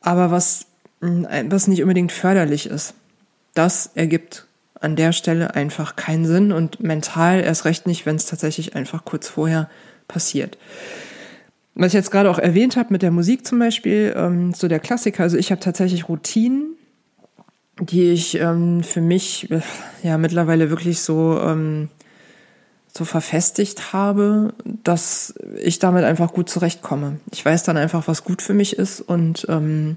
aber 0.00 0.30
was, 0.30 0.66
was 1.00 1.68
nicht 1.68 1.82
unbedingt 1.82 2.12
förderlich 2.12 2.66
ist. 2.66 2.94
Das 3.54 3.90
ergibt 3.94 4.46
an 4.80 4.96
der 4.96 5.12
Stelle 5.12 5.54
einfach 5.54 5.96
keinen 5.96 6.26
Sinn 6.26 6.52
und 6.52 6.80
mental 6.80 7.40
erst 7.40 7.64
recht 7.64 7.86
nicht, 7.86 8.06
wenn 8.06 8.16
es 8.16 8.26
tatsächlich 8.26 8.76
einfach 8.76 9.04
kurz 9.04 9.28
vorher 9.28 9.70
passiert. 10.08 10.58
Was 11.74 11.88
ich 11.88 11.94
jetzt 11.94 12.10
gerade 12.10 12.30
auch 12.30 12.38
erwähnt 12.38 12.76
habe 12.76 12.92
mit 12.92 13.02
der 13.02 13.10
Musik 13.10 13.46
zum 13.46 13.58
Beispiel, 13.58 14.14
ähm, 14.16 14.52
so 14.52 14.68
der 14.68 14.78
Klassiker, 14.78 15.22
also 15.22 15.36
ich 15.36 15.50
habe 15.50 15.60
tatsächlich 15.60 16.08
Routinen, 16.08 16.76
die 17.80 18.10
ich 18.10 18.38
ähm, 18.38 18.82
für 18.84 19.00
mich 19.00 19.50
äh, 19.50 19.60
ja 20.02 20.18
mittlerweile 20.18 20.70
wirklich 20.70 21.00
so, 21.00 21.40
ähm, 21.40 21.88
so 22.96 23.04
verfestigt 23.04 23.92
habe, 23.92 24.54
dass 24.84 25.34
ich 25.60 25.80
damit 25.80 26.04
einfach 26.04 26.32
gut 26.32 26.48
zurechtkomme. 26.48 27.18
Ich 27.32 27.44
weiß 27.44 27.64
dann 27.64 27.76
einfach, 27.76 28.06
was 28.06 28.22
gut 28.22 28.40
für 28.40 28.54
mich 28.54 28.78
ist 28.78 29.00
und 29.00 29.46
ähm, 29.48 29.96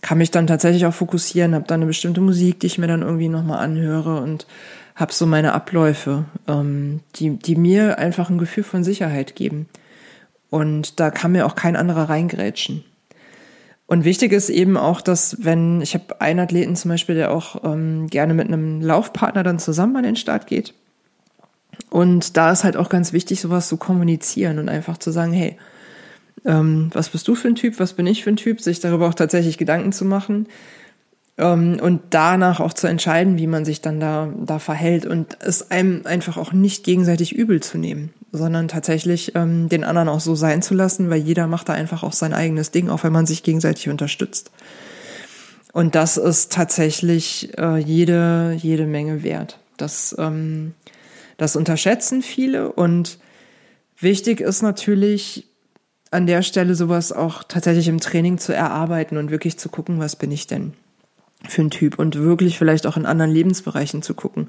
kann 0.00 0.18
mich 0.18 0.30
dann 0.30 0.46
tatsächlich 0.46 0.86
auch 0.86 0.94
fokussieren, 0.94 1.54
habe 1.54 1.66
dann 1.66 1.80
eine 1.80 1.86
bestimmte 1.86 2.20
Musik, 2.20 2.60
die 2.60 2.68
ich 2.68 2.78
mir 2.78 2.86
dann 2.86 3.02
irgendwie 3.02 3.28
nochmal 3.28 3.58
anhöre 3.58 4.20
und 4.20 4.46
habe 4.94 5.12
so 5.12 5.26
meine 5.26 5.52
Abläufe, 5.52 6.24
ähm, 6.46 7.00
die, 7.16 7.30
die 7.30 7.56
mir 7.56 7.98
einfach 7.98 8.30
ein 8.30 8.38
Gefühl 8.38 8.64
von 8.64 8.84
Sicherheit 8.84 9.34
geben. 9.34 9.68
Und 10.50 11.00
da 11.00 11.10
kann 11.10 11.32
mir 11.32 11.46
auch 11.46 11.56
kein 11.56 11.76
anderer 11.76 12.08
reingrätschen. 12.08 12.84
Und 13.86 14.04
wichtig 14.04 14.32
ist 14.32 14.50
eben 14.50 14.76
auch, 14.76 15.00
dass 15.00 15.42
wenn, 15.44 15.80
ich 15.80 15.94
habe 15.94 16.20
einen 16.20 16.40
Athleten 16.40 16.76
zum 16.76 16.90
Beispiel, 16.90 17.14
der 17.16 17.32
auch 17.32 17.64
ähm, 17.64 18.06
gerne 18.08 18.34
mit 18.34 18.46
einem 18.46 18.80
Laufpartner 18.80 19.42
dann 19.42 19.58
zusammen 19.58 19.96
an 19.96 20.02
den 20.04 20.16
Start 20.16 20.46
geht. 20.46 20.74
Und 21.90 22.36
da 22.36 22.52
ist 22.52 22.64
halt 22.64 22.76
auch 22.76 22.88
ganz 22.88 23.12
wichtig, 23.12 23.40
sowas 23.40 23.68
zu 23.68 23.76
kommunizieren 23.76 24.58
und 24.58 24.68
einfach 24.68 24.98
zu 24.98 25.10
sagen, 25.10 25.32
hey, 25.32 25.56
ähm, 26.44 26.90
was 26.92 27.08
bist 27.08 27.26
du 27.28 27.34
für 27.34 27.48
ein 27.48 27.54
Typ, 27.54 27.78
was 27.80 27.94
bin 27.94 28.06
ich 28.06 28.22
für 28.22 28.30
ein 28.30 28.36
Typ, 28.36 28.60
sich 28.60 28.80
darüber 28.80 29.08
auch 29.08 29.14
tatsächlich 29.14 29.58
Gedanken 29.58 29.92
zu 29.92 30.04
machen 30.04 30.46
ähm, 31.38 31.78
und 31.80 32.00
danach 32.10 32.60
auch 32.60 32.72
zu 32.72 32.86
entscheiden, 32.86 33.38
wie 33.38 33.46
man 33.46 33.64
sich 33.64 33.80
dann 33.80 34.00
da, 34.00 34.28
da 34.44 34.58
verhält 34.58 35.06
und 35.06 35.38
es 35.40 35.70
einem 35.70 36.02
einfach 36.04 36.36
auch 36.36 36.52
nicht 36.52 36.84
gegenseitig 36.84 37.34
übel 37.34 37.60
zu 37.60 37.78
nehmen, 37.78 38.12
sondern 38.32 38.68
tatsächlich 38.68 39.34
ähm, 39.34 39.68
den 39.68 39.84
anderen 39.84 40.08
auch 40.08 40.20
so 40.20 40.34
sein 40.34 40.62
zu 40.62 40.74
lassen, 40.74 41.10
weil 41.10 41.20
jeder 41.20 41.46
macht 41.46 41.68
da 41.68 41.72
einfach 41.72 42.02
auch 42.02 42.12
sein 42.12 42.34
eigenes 42.34 42.70
Ding, 42.70 42.90
auch 42.90 43.04
wenn 43.04 43.12
man 43.12 43.26
sich 43.26 43.42
gegenseitig 43.42 43.88
unterstützt. 43.88 44.50
Und 45.72 45.94
das 45.94 46.16
ist 46.16 46.52
tatsächlich 46.52 47.56
äh, 47.58 47.78
jede, 47.78 48.56
jede 48.58 48.86
Menge 48.86 49.22
wert. 49.22 49.58
Das, 49.76 50.14
ähm, 50.18 50.74
das 51.38 51.56
unterschätzen 51.56 52.20
viele 52.20 52.70
und 52.70 53.18
wichtig 53.98 54.40
ist 54.40 54.60
natürlich, 54.60 55.46
an 56.10 56.26
der 56.26 56.42
Stelle 56.42 56.74
sowas 56.74 57.12
auch 57.12 57.42
tatsächlich 57.44 57.88
im 57.88 58.00
Training 58.00 58.38
zu 58.38 58.54
erarbeiten 58.54 59.18
und 59.18 59.30
wirklich 59.30 59.58
zu 59.58 59.68
gucken, 59.68 59.98
was 59.98 60.16
bin 60.16 60.30
ich 60.30 60.46
denn 60.46 60.72
für 61.46 61.62
ein 61.62 61.70
Typ 61.70 61.98
und 61.98 62.16
wirklich 62.16 62.58
vielleicht 62.58 62.86
auch 62.86 62.96
in 62.96 63.06
anderen 63.06 63.30
Lebensbereichen 63.30 64.02
zu 64.02 64.14
gucken 64.14 64.48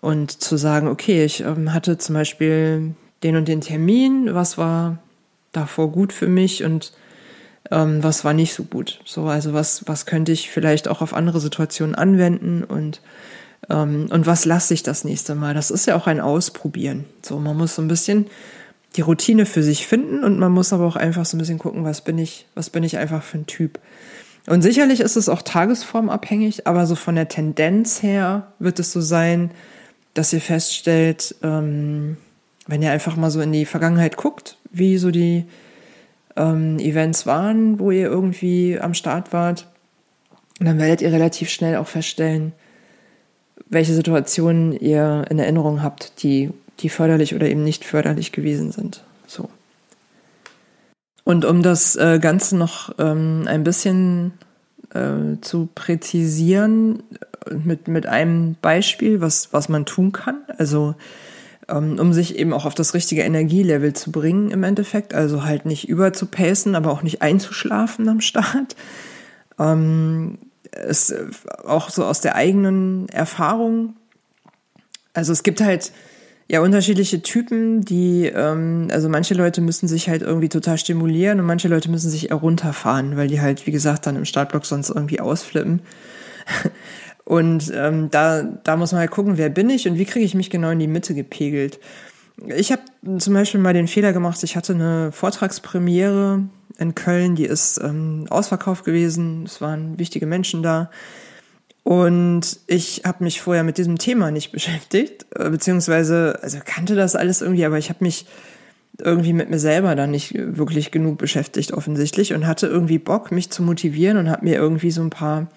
und 0.00 0.30
zu 0.30 0.56
sagen, 0.56 0.88
okay, 0.88 1.24
ich 1.24 1.42
ähm, 1.42 1.72
hatte 1.72 1.98
zum 1.98 2.14
Beispiel 2.14 2.94
den 3.22 3.36
und 3.36 3.48
den 3.48 3.60
Termin, 3.60 4.34
was 4.34 4.58
war 4.58 4.98
davor 5.52 5.92
gut 5.92 6.12
für 6.12 6.28
mich 6.28 6.64
und 6.64 6.92
ähm, 7.70 8.02
was 8.02 8.24
war 8.24 8.32
nicht 8.32 8.54
so 8.54 8.64
gut. 8.64 9.00
So, 9.04 9.26
also 9.26 9.52
was, 9.52 9.86
was 9.86 10.06
könnte 10.06 10.32
ich 10.32 10.50
vielleicht 10.50 10.88
auch 10.88 11.02
auf 11.02 11.14
andere 11.14 11.38
Situationen 11.38 11.94
anwenden 11.94 12.64
und 12.64 13.00
und 13.68 14.26
was 14.26 14.44
lasse 14.44 14.74
ich 14.74 14.82
das 14.82 15.04
nächste 15.04 15.34
Mal? 15.34 15.54
Das 15.54 15.70
ist 15.70 15.86
ja 15.86 15.96
auch 15.96 16.06
ein 16.06 16.20
Ausprobieren. 16.20 17.04
So, 17.22 17.38
man 17.38 17.56
muss 17.56 17.76
so 17.76 17.82
ein 17.82 17.88
bisschen 17.88 18.26
die 18.96 19.00
Routine 19.00 19.46
für 19.46 19.62
sich 19.62 19.86
finden 19.86 20.24
und 20.24 20.38
man 20.38 20.52
muss 20.52 20.72
aber 20.72 20.86
auch 20.86 20.96
einfach 20.96 21.24
so 21.24 21.36
ein 21.36 21.38
bisschen 21.38 21.58
gucken, 21.58 21.84
was 21.84 22.02
bin 22.02 22.18
ich, 22.18 22.46
was 22.54 22.70
bin 22.70 22.82
ich 22.82 22.98
einfach 22.98 23.22
für 23.22 23.38
ein 23.38 23.46
Typ. 23.46 23.78
Und 24.46 24.62
sicherlich 24.62 25.00
ist 25.00 25.16
es 25.16 25.28
auch 25.28 25.42
tagesformabhängig, 25.42 26.66
aber 26.66 26.86
so 26.86 26.96
von 26.96 27.14
der 27.14 27.28
Tendenz 27.28 28.02
her 28.02 28.52
wird 28.58 28.80
es 28.80 28.92
so 28.92 29.00
sein, 29.00 29.52
dass 30.14 30.32
ihr 30.32 30.40
feststellt, 30.40 31.36
ähm, 31.42 32.16
wenn 32.66 32.82
ihr 32.82 32.90
einfach 32.90 33.16
mal 33.16 33.30
so 33.30 33.40
in 33.40 33.52
die 33.52 33.64
Vergangenheit 33.64 34.16
guckt, 34.16 34.58
wie 34.70 34.98
so 34.98 35.10
die 35.10 35.44
ähm, 36.36 36.78
Events 36.78 37.24
waren, 37.26 37.78
wo 37.78 37.90
ihr 37.90 38.06
irgendwie 38.06 38.78
am 38.78 38.94
Start 38.94 39.32
wart, 39.32 39.68
dann 40.58 40.78
werdet 40.78 41.00
ihr 41.00 41.12
relativ 41.12 41.48
schnell 41.48 41.76
auch 41.76 41.88
feststellen, 41.88 42.52
welche 43.72 43.94
Situationen 43.94 44.72
ihr 44.72 45.24
in 45.30 45.38
Erinnerung 45.38 45.82
habt, 45.82 46.22
die 46.22 46.50
die 46.80 46.88
förderlich 46.88 47.34
oder 47.34 47.48
eben 47.48 47.64
nicht 47.64 47.84
förderlich 47.84 48.32
gewesen 48.32 48.72
sind. 48.72 49.04
So. 49.26 49.48
Und 51.24 51.44
um 51.44 51.62
das 51.62 51.96
äh, 51.96 52.18
Ganze 52.20 52.56
noch 52.56 52.94
ähm, 52.98 53.44
ein 53.46 53.62
bisschen 53.62 54.32
äh, 54.92 55.40
zu 55.40 55.68
präzisieren, 55.74 57.02
mit, 57.50 57.88
mit 57.88 58.06
einem 58.06 58.56
Beispiel, 58.60 59.20
was, 59.20 59.52
was 59.52 59.68
man 59.68 59.84
tun 59.84 60.12
kann, 60.12 60.40
also 60.58 60.94
ähm, 61.68 61.98
um 61.98 62.12
sich 62.12 62.36
eben 62.38 62.52
auch 62.52 62.66
auf 62.66 62.74
das 62.74 62.94
richtige 62.94 63.22
Energielevel 63.22 63.92
zu 63.92 64.12
bringen 64.12 64.50
im 64.50 64.62
Endeffekt, 64.62 65.14
also 65.14 65.44
halt 65.44 65.66
nicht 65.66 65.88
überzupacen, 65.88 66.74
aber 66.74 66.90
auch 66.90 67.02
nicht 67.02 67.22
einzuschlafen 67.22 68.08
am 68.08 68.20
Start. 68.20 68.76
Ähm, 69.58 70.38
ist 70.72 71.14
auch 71.64 71.90
so 71.90 72.04
aus 72.04 72.20
der 72.20 72.34
eigenen 72.34 73.08
Erfahrung 73.08 73.94
Also 75.14 75.32
es 75.32 75.42
gibt 75.42 75.60
halt 75.60 75.92
ja 76.48 76.60
unterschiedliche 76.60 77.22
Typen, 77.22 77.82
die, 77.82 78.26
ähm, 78.26 78.88
also 78.90 79.08
manche 79.08 79.34
Leute 79.34 79.60
müssen 79.60 79.88
sich 79.88 80.08
halt 80.08 80.22
irgendwie 80.22 80.48
total 80.48 80.78
stimulieren 80.78 81.40
und 81.40 81.46
manche 81.46 81.68
Leute 81.68 81.90
müssen 81.90 82.10
sich 82.10 82.30
eher 82.30 82.36
runterfahren, 82.36 83.16
weil 83.16 83.28
die 83.28 83.40
halt, 83.40 83.66
wie 83.66 83.70
gesagt, 83.72 84.06
dann 84.06 84.16
im 84.16 84.24
Startblock 84.24 84.66
sonst 84.66 84.90
irgendwie 84.90 85.20
ausflippen. 85.20 85.80
Und 87.24 87.72
ähm, 87.74 88.10
da, 88.10 88.42
da 88.42 88.76
muss 88.76 88.92
man 88.92 89.00
halt 89.00 89.12
gucken, 89.12 89.38
wer 89.38 89.48
bin 89.48 89.70
ich 89.70 89.86
und 89.86 89.96
wie 89.96 90.04
kriege 90.04 90.24
ich 90.24 90.34
mich 90.34 90.50
genau 90.50 90.70
in 90.70 90.80
die 90.80 90.88
Mitte 90.88 91.14
gepegelt. 91.14 91.78
Ich 92.56 92.72
habe 92.72 92.82
zum 93.18 93.34
Beispiel 93.34 93.60
mal 93.60 93.74
den 93.74 93.86
Fehler 93.86 94.12
gemacht, 94.12 94.42
ich 94.42 94.56
hatte 94.56 94.74
eine 94.74 95.12
Vortragspremiere 95.12 96.42
in 96.78 96.94
Köln, 96.94 97.34
die 97.34 97.44
ist 97.44 97.80
ähm, 97.82 98.26
ausverkauft 98.30 98.84
gewesen, 98.84 99.44
es 99.44 99.60
waren 99.60 99.98
wichtige 99.98 100.26
Menschen 100.26 100.62
da. 100.62 100.90
Und 101.84 102.60
ich 102.68 103.02
habe 103.04 103.24
mich 103.24 103.40
vorher 103.40 103.64
mit 103.64 103.78
diesem 103.78 103.98
Thema 103.98 104.30
nicht 104.30 104.52
beschäftigt, 104.52 105.26
äh, 105.34 105.50
beziehungsweise, 105.50 106.38
also 106.42 106.58
kannte 106.64 106.94
das 106.94 107.16
alles 107.16 107.42
irgendwie, 107.42 107.64
aber 107.64 107.78
ich 107.78 107.88
habe 107.88 108.04
mich 108.04 108.26
irgendwie 108.98 109.32
mit 109.32 109.48
mir 109.48 109.58
selber 109.58 109.94
dann 109.96 110.10
nicht 110.10 110.34
wirklich 110.34 110.90
genug 110.90 111.18
beschäftigt 111.18 111.72
offensichtlich 111.72 112.34
und 112.34 112.46
hatte 112.46 112.66
irgendwie 112.66 112.98
Bock, 112.98 113.32
mich 113.32 113.50
zu 113.50 113.62
motivieren 113.62 114.18
und 114.18 114.30
habe 114.30 114.44
mir 114.44 114.56
irgendwie 114.56 114.90
so 114.90 115.00
ein 115.00 115.10
paar 115.10 115.48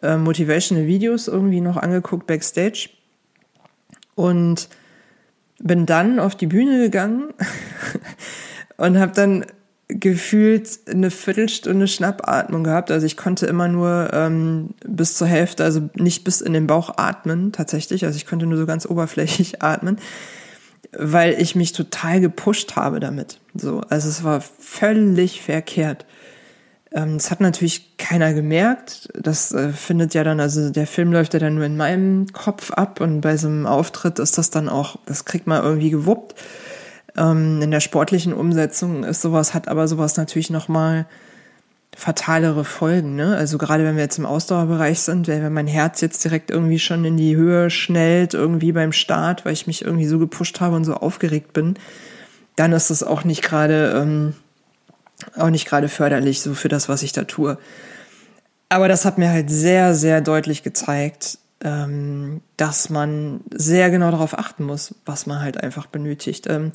äh, 0.00 0.16
motivational 0.16 0.86
Videos 0.86 1.28
irgendwie 1.28 1.60
noch 1.60 1.76
angeguckt 1.76 2.26
backstage 2.26 2.90
und 4.14 4.68
bin 5.58 5.86
dann 5.86 6.20
auf 6.20 6.36
die 6.36 6.46
Bühne 6.46 6.78
gegangen 6.78 7.34
und 8.76 8.98
habe 8.98 9.12
dann 9.12 9.44
gefühlt 9.88 10.80
eine 10.86 11.10
Viertelstunde 11.10 11.88
Schnappatmung 11.88 12.62
gehabt. 12.62 12.90
Also 12.90 13.06
ich 13.06 13.16
konnte 13.16 13.46
immer 13.46 13.68
nur 13.68 14.10
ähm, 14.12 14.74
bis 14.86 15.14
zur 15.14 15.26
Hälfte, 15.26 15.64
also 15.64 15.88
nicht 15.94 16.24
bis 16.24 16.42
in 16.42 16.52
den 16.52 16.66
Bauch 16.66 16.98
atmen 16.98 17.52
tatsächlich. 17.52 18.04
Also 18.04 18.16
ich 18.16 18.26
konnte 18.26 18.46
nur 18.46 18.58
so 18.58 18.66
ganz 18.66 18.84
oberflächlich 18.84 19.62
atmen, 19.62 19.98
weil 20.92 21.40
ich 21.40 21.54
mich 21.54 21.72
total 21.72 22.20
gepusht 22.20 22.76
habe 22.76 23.00
damit. 23.00 23.40
So, 23.54 23.80
also 23.88 24.08
es 24.08 24.22
war 24.24 24.42
völlig 24.42 25.40
verkehrt. 25.40 26.04
Ähm, 26.92 27.14
das 27.14 27.30
hat 27.30 27.40
natürlich 27.40 27.96
keiner 27.96 28.34
gemerkt. 28.34 29.08
Das 29.18 29.52
äh, 29.52 29.72
findet 29.72 30.12
ja 30.12 30.22
dann, 30.22 30.38
also 30.38 30.68
der 30.68 30.86
Film 30.86 31.12
läuft 31.12 31.32
ja 31.32 31.40
dann 31.40 31.54
nur 31.54 31.64
in 31.64 31.78
meinem 31.78 32.26
Kopf 32.34 32.72
ab 32.72 33.00
und 33.00 33.22
bei 33.22 33.38
so 33.38 33.48
einem 33.48 33.66
Auftritt 33.66 34.18
ist 34.18 34.36
das 34.36 34.50
dann 34.50 34.68
auch, 34.68 34.98
das 35.06 35.24
kriegt 35.24 35.46
man 35.46 35.62
irgendwie 35.62 35.90
gewuppt. 35.90 36.34
Ähm, 37.18 37.60
in 37.60 37.70
der 37.70 37.80
sportlichen 37.80 38.32
Umsetzung 38.32 39.04
ist 39.04 39.20
sowas, 39.20 39.52
hat 39.52 39.68
aber 39.68 39.88
sowas 39.88 40.16
natürlich 40.16 40.50
nochmal 40.50 41.06
fatalere 41.96 42.64
Folgen. 42.64 43.16
Ne? 43.16 43.36
Also 43.36 43.58
gerade 43.58 43.84
wenn 43.84 43.96
wir 43.96 44.04
jetzt 44.04 44.18
im 44.18 44.26
Ausdauerbereich 44.26 45.00
sind, 45.00 45.26
wenn 45.26 45.52
mein 45.52 45.66
Herz 45.66 46.00
jetzt 46.00 46.24
direkt 46.24 46.50
irgendwie 46.50 46.78
schon 46.78 47.04
in 47.04 47.16
die 47.16 47.34
Höhe 47.34 47.70
schnellt, 47.70 48.34
irgendwie 48.34 48.70
beim 48.70 48.92
Start, 48.92 49.44
weil 49.44 49.52
ich 49.52 49.66
mich 49.66 49.84
irgendwie 49.84 50.06
so 50.06 50.18
gepusht 50.20 50.60
habe 50.60 50.76
und 50.76 50.84
so 50.84 50.94
aufgeregt 50.94 51.52
bin, 51.52 51.74
dann 52.54 52.72
ist 52.72 52.90
das 52.90 53.02
auch 53.02 53.24
nicht 53.24 53.42
gerade 53.42 54.00
ähm, 54.00 54.34
auch 55.36 55.50
nicht 55.50 55.66
gerade 55.66 55.88
förderlich 55.88 56.40
so 56.40 56.54
für 56.54 56.68
das, 56.68 56.88
was 56.88 57.02
ich 57.02 57.12
da 57.12 57.24
tue. 57.24 57.58
Aber 58.68 58.86
das 58.86 59.04
hat 59.04 59.18
mir 59.18 59.30
halt 59.30 59.50
sehr, 59.50 59.94
sehr 59.94 60.20
deutlich 60.20 60.62
gezeigt, 60.62 61.38
dass 61.60 62.88
man 62.88 63.40
sehr 63.52 63.90
genau 63.90 64.12
darauf 64.12 64.38
achten 64.38 64.62
muss, 64.62 64.94
was 65.04 65.26
man 65.26 65.40
halt 65.40 65.60
einfach 65.60 65.86
benötigt. 65.86 66.46
Ähm, 66.48 66.70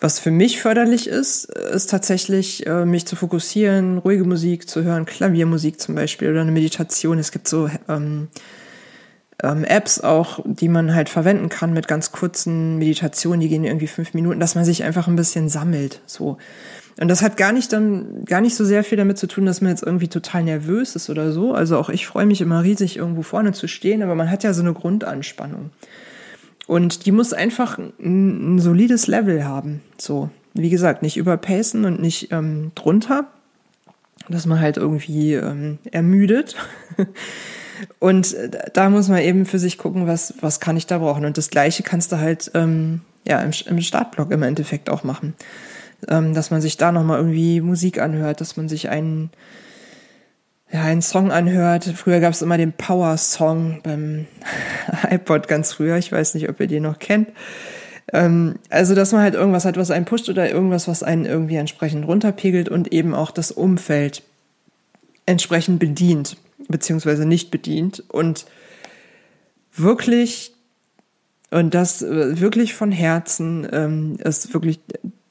was 0.00 0.18
für 0.18 0.32
mich 0.32 0.60
förderlich 0.60 1.06
ist, 1.06 1.44
ist 1.44 1.90
tatsächlich, 1.90 2.66
äh, 2.66 2.84
mich 2.84 3.06
zu 3.06 3.14
fokussieren, 3.14 3.98
ruhige 3.98 4.24
Musik 4.24 4.68
zu 4.68 4.82
hören, 4.82 5.04
Klaviermusik 5.04 5.80
zum 5.80 5.94
Beispiel 5.94 6.30
oder 6.30 6.40
eine 6.40 6.50
Meditation. 6.50 7.20
Es 7.20 7.30
gibt 7.30 7.46
so 7.46 7.70
ähm, 7.88 8.26
ähm, 9.40 9.62
Apps 9.64 10.00
auch, 10.00 10.40
die 10.44 10.68
man 10.68 10.94
halt 10.94 11.08
verwenden 11.08 11.48
kann 11.48 11.72
mit 11.72 11.86
ganz 11.86 12.10
kurzen 12.10 12.78
Meditationen, 12.78 13.40
die 13.40 13.48
gehen 13.48 13.64
irgendwie 13.64 13.86
fünf 13.86 14.14
Minuten, 14.14 14.40
dass 14.40 14.56
man 14.56 14.64
sich 14.64 14.82
einfach 14.82 15.06
ein 15.06 15.16
bisschen 15.16 15.48
sammelt. 15.48 16.00
So. 16.06 16.38
Und 17.00 17.08
das 17.08 17.22
hat 17.22 17.36
gar 17.36 17.52
nicht 17.52 17.72
dann, 17.72 18.24
gar 18.24 18.40
nicht 18.40 18.54
so 18.54 18.64
sehr 18.64 18.84
viel 18.84 18.96
damit 18.96 19.18
zu 19.18 19.26
tun, 19.26 19.46
dass 19.46 19.60
man 19.60 19.70
jetzt 19.70 19.82
irgendwie 19.82 20.08
total 20.08 20.44
nervös 20.44 20.94
ist 20.94 21.10
oder 21.10 21.32
so. 21.32 21.52
Also 21.52 21.76
auch 21.76 21.88
ich 21.88 22.06
freue 22.06 22.26
mich 22.26 22.40
immer 22.40 22.62
riesig, 22.62 22.96
irgendwo 22.96 23.22
vorne 23.22 23.52
zu 23.52 23.66
stehen, 23.66 24.02
aber 24.02 24.14
man 24.14 24.30
hat 24.30 24.44
ja 24.44 24.52
so 24.52 24.62
eine 24.62 24.74
Grundanspannung. 24.74 25.70
Und 26.66 27.04
die 27.04 27.12
muss 27.12 27.32
einfach 27.32 27.78
ein, 27.78 27.92
ein 27.98 28.58
solides 28.60 29.06
Level 29.08 29.44
haben. 29.44 29.82
So, 29.98 30.30
wie 30.54 30.70
gesagt, 30.70 31.02
nicht 31.02 31.16
überpacen 31.16 31.84
und 31.84 32.00
nicht 32.00 32.30
ähm, 32.30 32.70
drunter, 32.76 33.26
dass 34.28 34.46
man 34.46 34.60
halt 34.60 34.76
irgendwie 34.76 35.34
ähm, 35.34 35.78
ermüdet. 35.90 36.54
und 37.98 38.36
da 38.72 38.88
muss 38.88 39.08
man 39.08 39.18
eben 39.18 39.46
für 39.46 39.58
sich 39.58 39.78
gucken, 39.78 40.06
was, 40.06 40.34
was 40.40 40.60
kann 40.60 40.76
ich 40.76 40.86
da 40.86 40.98
brauchen. 40.98 41.24
Und 41.24 41.36
das 41.38 41.50
Gleiche 41.50 41.82
kannst 41.82 42.12
du 42.12 42.18
halt 42.18 42.52
ähm, 42.54 43.00
ja, 43.26 43.40
im, 43.42 43.50
im 43.66 43.80
Startblock 43.80 44.30
im 44.30 44.44
Endeffekt 44.44 44.88
auch 44.88 45.02
machen 45.02 45.34
ähm, 46.08 46.34
dass 46.34 46.50
man 46.50 46.60
sich 46.60 46.76
da 46.76 46.92
nochmal 46.92 47.18
irgendwie 47.18 47.60
Musik 47.60 48.00
anhört, 48.00 48.40
dass 48.40 48.56
man 48.56 48.68
sich 48.68 48.88
einen, 48.88 49.30
ja, 50.70 50.82
einen 50.82 51.02
Song 51.02 51.32
anhört. 51.32 51.84
Früher 51.84 52.20
gab 52.20 52.32
es 52.32 52.42
immer 52.42 52.58
den 52.58 52.72
Power-Song 52.72 53.80
beim 53.82 54.26
iPod 55.10 55.48
ganz 55.48 55.72
früher. 55.72 55.96
Ich 55.96 56.12
weiß 56.12 56.34
nicht, 56.34 56.48
ob 56.48 56.60
ihr 56.60 56.66
den 56.66 56.82
noch 56.82 56.98
kennt. 56.98 57.28
Ähm, 58.12 58.56
also, 58.70 58.94
dass 58.94 59.12
man 59.12 59.22
halt 59.22 59.34
irgendwas 59.34 59.64
hat, 59.64 59.76
was 59.76 59.90
einen 59.90 60.04
pusht 60.04 60.28
oder 60.28 60.50
irgendwas, 60.50 60.88
was 60.88 61.02
einen 61.02 61.24
irgendwie 61.24 61.56
entsprechend 61.56 62.06
runterpegelt 62.06 62.68
und 62.68 62.92
eben 62.92 63.14
auch 63.14 63.30
das 63.30 63.50
Umfeld 63.50 64.22
entsprechend 65.26 65.78
bedient, 65.78 66.36
beziehungsweise 66.68 67.26
nicht 67.26 67.50
bedient 67.50 68.04
und 68.08 68.46
wirklich 69.74 70.52
und 71.50 71.72
das 71.72 72.02
äh, 72.02 72.40
wirklich 72.40 72.74
von 72.74 72.90
Herzen 72.90 73.66
ähm, 73.70 74.16
ist 74.18 74.52
wirklich 74.52 74.80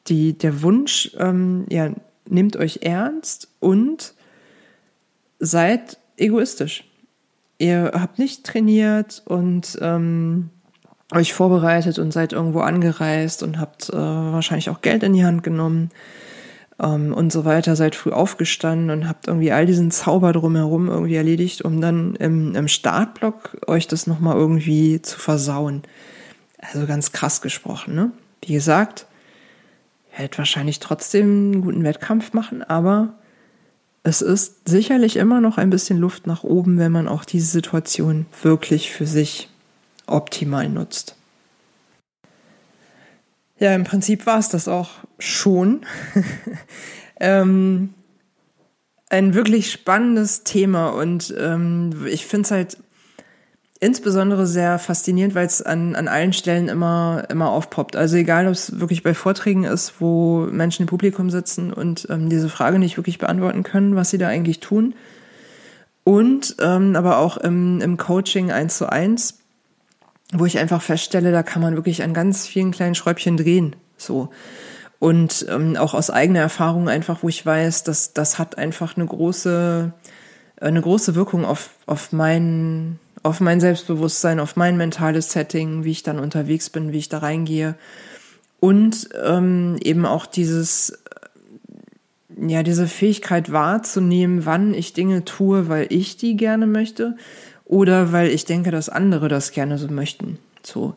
die, 0.07 0.37
der 0.37 0.61
Wunsch, 0.61 1.11
ähm, 1.17 1.65
ja, 1.69 1.91
nehmt 2.27 2.55
euch 2.55 2.79
ernst 2.81 3.49
und 3.59 4.13
seid 5.39 5.97
egoistisch. 6.17 6.85
Ihr 7.57 7.91
habt 7.93 8.19
nicht 8.19 8.45
trainiert 8.45 9.21
und 9.25 9.77
ähm, 9.81 10.49
euch 11.13 11.33
vorbereitet 11.33 11.99
und 11.99 12.11
seid 12.11 12.33
irgendwo 12.33 12.59
angereist 12.59 13.43
und 13.43 13.59
habt 13.59 13.89
äh, 13.89 13.95
wahrscheinlich 13.95 14.69
auch 14.69 14.81
Geld 14.81 15.03
in 15.03 15.13
die 15.13 15.25
Hand 15.25 15.43
genommen 15.43 15.91
ähm, 16.81 17.13
und 17.13 17.31
so 17.31 17.45
weiter, 17.45 17.75
seid 17.75 17.95
früh 17.95 18.11
aufgestanden 18.11 18.89
und 18.89 19.07
habt 19.07 19.27
irgendwie 19.27 19.51
all 19.51 19.65
diesen 19.65 19.91
Zauber 19.91 20.33
drumherum 20.33 20.89
irgendwie 20.89 21.15
erledigt, 21.15 21.61
um 21.61 21.81
dann 21.81 22.15
im, 22.15 22.55
im 22.55 22.67
Startblock 22.67 23.57
euch 23.67 23.87
das 23.87 24.07
nochmal 24.07 24.35
irgendwie 24.35 25.01
zu 25.01 25.19
versauen. 25.19 25.83
Also 26.59 26.87
ganz 26.87 27.11
krass 27.11 27.41
gesprochen, 27.41 27.93
ne? 27.95 28.11
Wie 28.45 28.53
gesagt, 28.53 29.05
hätte 30.13 30.37
wahrscheinlich 30.37 30.79
trotzdem 30.79 31.25
einen 31.53 31.61
guten 31.61 31.83
Wettkampf 31.83 32.33
machen, 32.33 32.63
aber 32.63 33.15
es 34.03 34.21
ist 34.21 34.67
sicherlich 34.69 35.15
immer 35.15 35.41
noch 35.41 35.57
ein 35.57 35.69
bisschen 35.69 35.97
Luft 35.97 36.27
nach 36.27 36.43
oben, 36.43 36.77
wenn 36.77 36.91
man 36.91 37.07
auch 37.07 37.25
diese 37.25 37.47
Situation 37.47 38.27
wirklich 38.41 38.91
für 38.91 39.07
sich 39.07 39.49
optimal 40.05 40.69
nutzt. 40.69 41.15
Ja, 43.57 43.73
im 43.73 43.85
Prinzip 43.85 44.25
war 44.25 44.39
es 44.39 44.49
das 44.49 44.67
auch 44.67 44.91
schon. 45.19 45.85
ähm, 47.19 47.93
ein 49.09 49.33
wirklich 49.33 49.71
spannendes 49.71 50.43
Thema 50.43 50.89
und 50.89 51.33
ähm, 51.37 52.05
ich 52.07 52.25
finde 52.25 52.45
es 52.45 52.51
halt 52.51 52.77
insbesondere 53.83 54.47
sehr 54.47 54.79
faszinierend, 54.79 55.35
weil 55.35 55.45
es 55.45 55.61
an, 55.61 55.95
an 55.95 56.07
allen 56.07 56.31
Stellen 56.31 56.69
immer, 56.69 57.25
immer 57.29 57.49
aufpoppt. 57.49 57.97
Also 57.97 58.15
egal, 58.15 58.47
ob 58.47 58.53
es 58.53 58.79
wirklich 58.79 59.03
bei 59.03 59.13
Vorträgen 59.13 59.65
ist, 59.65 59.95
wo 59.99 60.47
Menschen 60.49 60.83
im 60.83 60.87
Publikum 60.87 61.29
sitzen 61.29 61.73
und 61.73 62.07
ähm, 62.09 62.29
diese 62.29 62.47
Frage 62.47 62.79
nicht 62.79 62.95
wirklich 62.95 63.17
beantworten 63.17 63.63
können, 63.63 63.97
was 63.97 64.09
sie 64.09 64.17
da 64.17 64.29
eigentlich 64.29 64.61
tun. 64.61 64.95
Und 66.05 66.55
ähm, 66.61 66.95
aber 66.95 67.17
auch 67.17 67.35
im, 67.35 67.81
im 67.81 67.97
Coaching 67.97 68.51
eins 68.51 68.77
zu 68.77 68.89
eins, 68.89 69.39
wo 70.31 70.45
ich 70.45 70.59
einfach 70.59 70.81
feststelle, 70.81 71.33
da 71.33 71.43
kann 71.43 71.61
man 71.61 71.75
wirklich 71.75 72.03
an 72.03 72.13
ganz 72.13 72.47
vielen 72.47 72.71
kleinen 72.71 72.95
Schräubchen 72.95 73.35
drehen. 73.35 73.75
So. 73.97 74.29
Und 74.99 75.45
ähm, 75.49 75.75
auch 75.75 75.93
aus 75.93 76.09
eigener 76.09 76.39
Erfahrung 76.39 76.87
einfach, 76.87 77.21
wo 77.21 77.27
ich 77.27 77.45
weiß, 77.45 77.83
dass 77.83 78.13
das 78.13 78.39
hat 78.39 78.57
einfach 78.57 78.95
eine 78.95 79.05
große, 79.05 79.91
eine 80.61 80.81
große 80.81 81.15
Wirkung 81.15 81.43
auf, 81.43 81.71
auf 81.85 82.13
meinen 82.13 82.99
auf 83.23 83.39
mein 83.39 83.61
Selbstbewusstsein, 83.61 84.39
auf 84.39 84.55
mein 84.57 84.77
mentales 84.77 85.31
Setting, 85.31 85.85
wie 85.85 85.91
ich 85.91 86.03
dann 86.03 86.19
unterwegs 86.19 86.69
bin, 86.69 86.91
wie 86.91 86.97
ich 86.97 87.09
da 87.09 87.19
reingehe. 87.19 87.75
Und 88.59 89.09
ähm, 89.23 89.77
eben 89.81 90.05
auch 90.05 90.25
dieses, 90.25 91.03
ja, 92.37 92.63
diese 92.63 92.87
Fähigkeit 92.87 93.51
wahrzunehmen, 93.51 94.45
wann 94.45 94.73
ich 94.73 94.93
Dinge 94.93 95.25
tue, 95.25 95.69
weil 95.69 95.87
ich 95.89 96.17
die 96.17 96.35
gerne 96.35 96.67
möchte 96.67 97.15
oder 97.65 98.11
weil 98.11 98.29
ich 98.29 98.45
denke, 98.45 98.71
dass 98.71 98.89
andere 98.89 99.29
das 99.29 99.51
gerne 99.51 99.77
so 99.77 99.87
möchten. 99.87 100.37
So. 100.61 100.95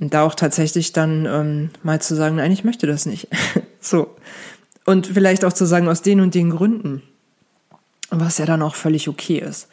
Und 0.00 0.14
da 0.14 0.22
auch 0.22 0.34
tatsächlich 0.34 0.92
dann 0.92 1.26
ähm, 1.26 1.70
mal 1.82 2.00
zu 2.00 2.14
sagen, 2.14 2.36
nein, 2.36 2.52
ich 2.52 2.64
möchte 2.64 2.86
das 2.86 3.06
nicht. 3.06 3.28
so. 3.80 4.14
Und 4.84 5.06
vielleicht 5.06 5.44
auch 5.44 5.52
zu 5.52 5.66
sagen, 5.66 5.88
aus 5.88 6.02
den 6.02 6.20
und 6.20 6.34
den 6.34 6.50
Gründen. 6.50 7.02
Was 8.10 8.38
ja 8.38 8.46
dann 8.46 8.62
auch 8.62 8.74
völlig 8.74 9.08
okay 9.08 9.38
ist. 9.38 9.68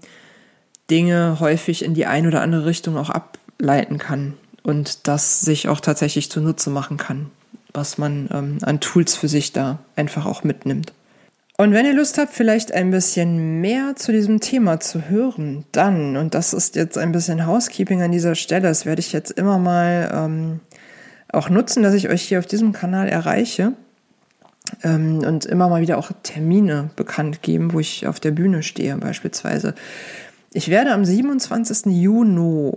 Dinge 0.89 1.39
häufig 1.39 1.85
in 1.85 1.93
die 1.93 2.07
eine 2.07 2.29
oder 2.29 2.41
andere 2.41 2.65
Richtung 2.65 2.97
auch 2.97 3.11
ableiten 3.11 3.99
kann 3.99 4.33
und 4.63 5.07
das 5.07 5.41
sich 5.41 5.67
auch 5.67 5.79
tatsächlich 5.79 6.31
zunutze 6.31 6.71
machen 6.71 6.97
kann, 6.97 7.27
was 7.73 7.99
man 7.99 8.27
ähm, 8.33 8.57
an 8.63 8.79
Tools 8.79 9.15
für 9.15 9.27
sich 9.27 9.53
da 9.53 9.77
einfach 9.95 10.25
auch 10.25 10.43
mitnimmt. 10.43 10.93
Und 11.59 11.73
wenn 11.73 11.87
ihr 11.87 11.93
Lust 11.93 12.19
habt, 12.19 12.33
vielleicht 12.33 12.71
ein 12.71 12.91
bisschen 12.91 13.61
mehr 13.61 13.95
zu 13.95 14.11
diesem 14.11 14.39
Thema 14.39 14.79
zu 14.79 15.09
hören, 15.09 15.65
dann, 15.71 16.15
und 16.15 16.35
das 16.35 16.53
ist 16.53 16.75
jetzt 16.75 16.99
ein 16.99 17.11
bisschen 17.11 17.47
Housekeeping 17.47 18.03
an 18.03 18.11
dieser 18.11 18.35
Stelle, 18.35 18.67
das 18.67 18.85
werde 18.85 18.99
ich 18.99 19.11
jetzt 19.11 19.31
immer 19.31 19.57
mal 19.57 20.11
ähm, 20.13 20.59
auch 21.29 21.49
nutzen, 21.49 21.81
dass 21.81 21.95
ich 21.95 22.09
euch 22.09 22.21
hier 22.21 22.37
auf 22.37 22.45
diesem 22.45 22.73
Kanal 22.73 23.09
erreiche 23.09 23.73
ähm, 24.83 25.23
und 25.25 25.45
immer 25.45 25.67
mal 25.67 25.81
wieder 25.81 25.97
auch 25.97 26.11
Termine 26.21 26.91
bekannt 26.95 27.41
geben, 27.41 27.73
wo 27.73 27.79
ich 27.79 28.05
auf 28.05 28.19
der 28.19 28.31
Bühne 28.31 28.61
stehe 28.61 28.95
beispielsweise. 28.97 29.73
Ich 30.53 30.69
werde 30.69 30.91
am 30.91 31.05
27. 31.05 31.87
Juni 31.87 32.71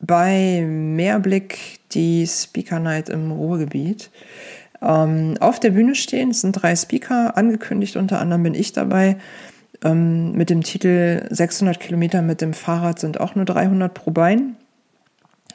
bei 0.00 0.64
Mehrblick 0.66 1.80
die 1.92 2.26
Speaker 2.26 2.80
Night 2.80 3.10
im 3.10 3.30
Ruhrgebiet 3.30 4.10
ähm, 4.82 5.34
auf 5.40 5.60
der 5.60 5.70
Bühne 5.70 5.94
stehen. 5.94 6.30
Es 6.30 6.40
sind 6.40 6.52
drei 6.52 6.74
Speaker 6.76 7.36
angekündigt, 7.36 7.96
unter 7.96 8.20
anderem 8.20 8.42
bin 8.42 8.54
ich 8.54 8.72
dabei. 8.72 9.16
Ähm, 9.82 10.32
mit 10.32 10.50
dem 10.50 10.62
Titel 10.62 11.26
600 11.30 11.80
Kilometer 11.80 12.22
mit 12.22 12.40
dem 12.40 12.52
Fahrrad 12.52 12.98
sind 12.98 13.20
auch 13.20 13.34
nur 13.34 13.44
300 13.44 13.92
pro 13.92 14.10
Bein. 14.10 14.56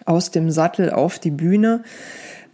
Aus 0.05 0.31
dem 0.31 0.51
Sattel 0.51 0.91
auf 0.91 1.19
die 1.19 1.31
Bühne. 1.31 1.83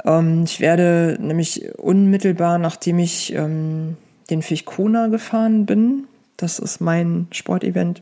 Ähm, 0.06 0.44
ich 0.44 0.60
werde 0.60 1.18
nämlich 1.20 1.78
unmittelbar, 1.78 2.58
nachdem 2.58 3.00
ich 3.00 3.34
ähm, 3.34 3.98
den 4.30 4.42
Fichkona 4.42 5.08
gefahren 5.08 5.66
bin, 5.66 6.06
das 6.38 6.60
ist 6.60 6.82
mein 6.82 7.28
Sportevent 7.32 8.02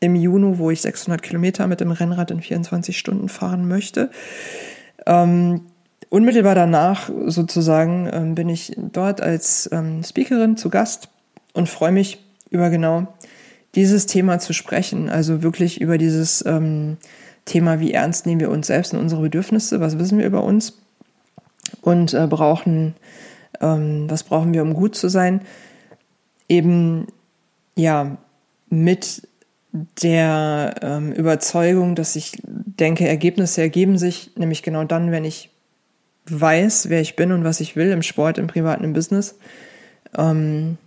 im 0.00 0.16
Juni, 0.16 0.58
wo 0.58 0.70
ich 0.70 0.80
600 0.80 1.22
Kilometer 1.22 1.66
mit 1.66 1.80
dem 1.80 1.90
Rennrad 1.90 2.30
in 2.30 2.40
24 2.40 2.98
Stunden 2.98 3.28
fahren 3.28 3.68
möchte. 3.68 4.10
Ähm, 5.06 5.62
unmittelbar 6.10 6.54
danach 6.54 7.10
sozusagen 7.26 8.10
ähm, 8.12 8.34
bin 8.34 8.48
ich 8.50 8.76
dort 8.76 9.22
als 9.22 9.70
ähm, 9.72 10.02
Speakerin 10.02 10.56
zu 10.56 10.68
Gast 10.68 11.08
und 11.54 11.68
freue 11.68 11.92
mich 11.92 12.22
über 12.50 12.68
genau 12.68 13.06
dieses 13.74 14.06
Thema 14.06 14.38
zu 14.38 14.52
sprechen. 14.52 15.08
Also 15.08 15.42
wirklich 15.42 15.80
über 15.80 15.96
dieses 15.96 16.44
ähm, 16.44 16.98
Thema, 17.44 17.80
wie 17.80 17.92
ernst 17.92 18.26
nehmen 18.26 18.40
wir 18.40 18.50
uns 18.50 18.66
selbst 18.66 18.92
und 18.92 19.00
unsere 19.00 19.22
Bedürfnisse, 19.22 19.80
was 19.80 19.98
wissen 19.98 20.18
wir 20.18 20.26
über 20.26 20.44
uns 20.44 20.78
und 21.80 22.12
äh, 22.12 22.26
brauchen, 22.26 22.94
ähm, 23.60 24.10
was 24.10 24.24
brauchen 24.24 24.52
wir, 24.52 24.62
um 24.62 24.74
gut 24.74 24.96
zu 24.96 25.08
sein. 25.08 25.42
Eben, 26.48 27.06
ja, 27.76 28.18
mit 28.68 29.28
der 30.02 30.74
ähm, 30.82 31.12
Überzeugung, 31.12 31.94
dass 31.94 32.16
ich 32.16 32.40
denke, 32.44 33.06
Ergebnisse 33.06 33.60
ergeben 33.60 33.98
sich 33.98 34.32
nämlich 34.36 34.64
genau 34.64 34.82
dann, 34.82 35.12
wenn 35.12 35.24
ich 35.24 35.49
weiß, 36.26 36.88
wer 36.88 37.00
ich 37.00 37.16
bin 37.16 37.32
und 37.32 37.44
was 37.44 37.60
ich 37.60 37.76
will 37.76 37.90
im 37.90 38.02
Sport, 38.02 38.38
im 38.38 38.46
privaten, 38.46 38.84
im 38.84 38.92
Business. 38.92 39.36
Ähm, 40.16 40.78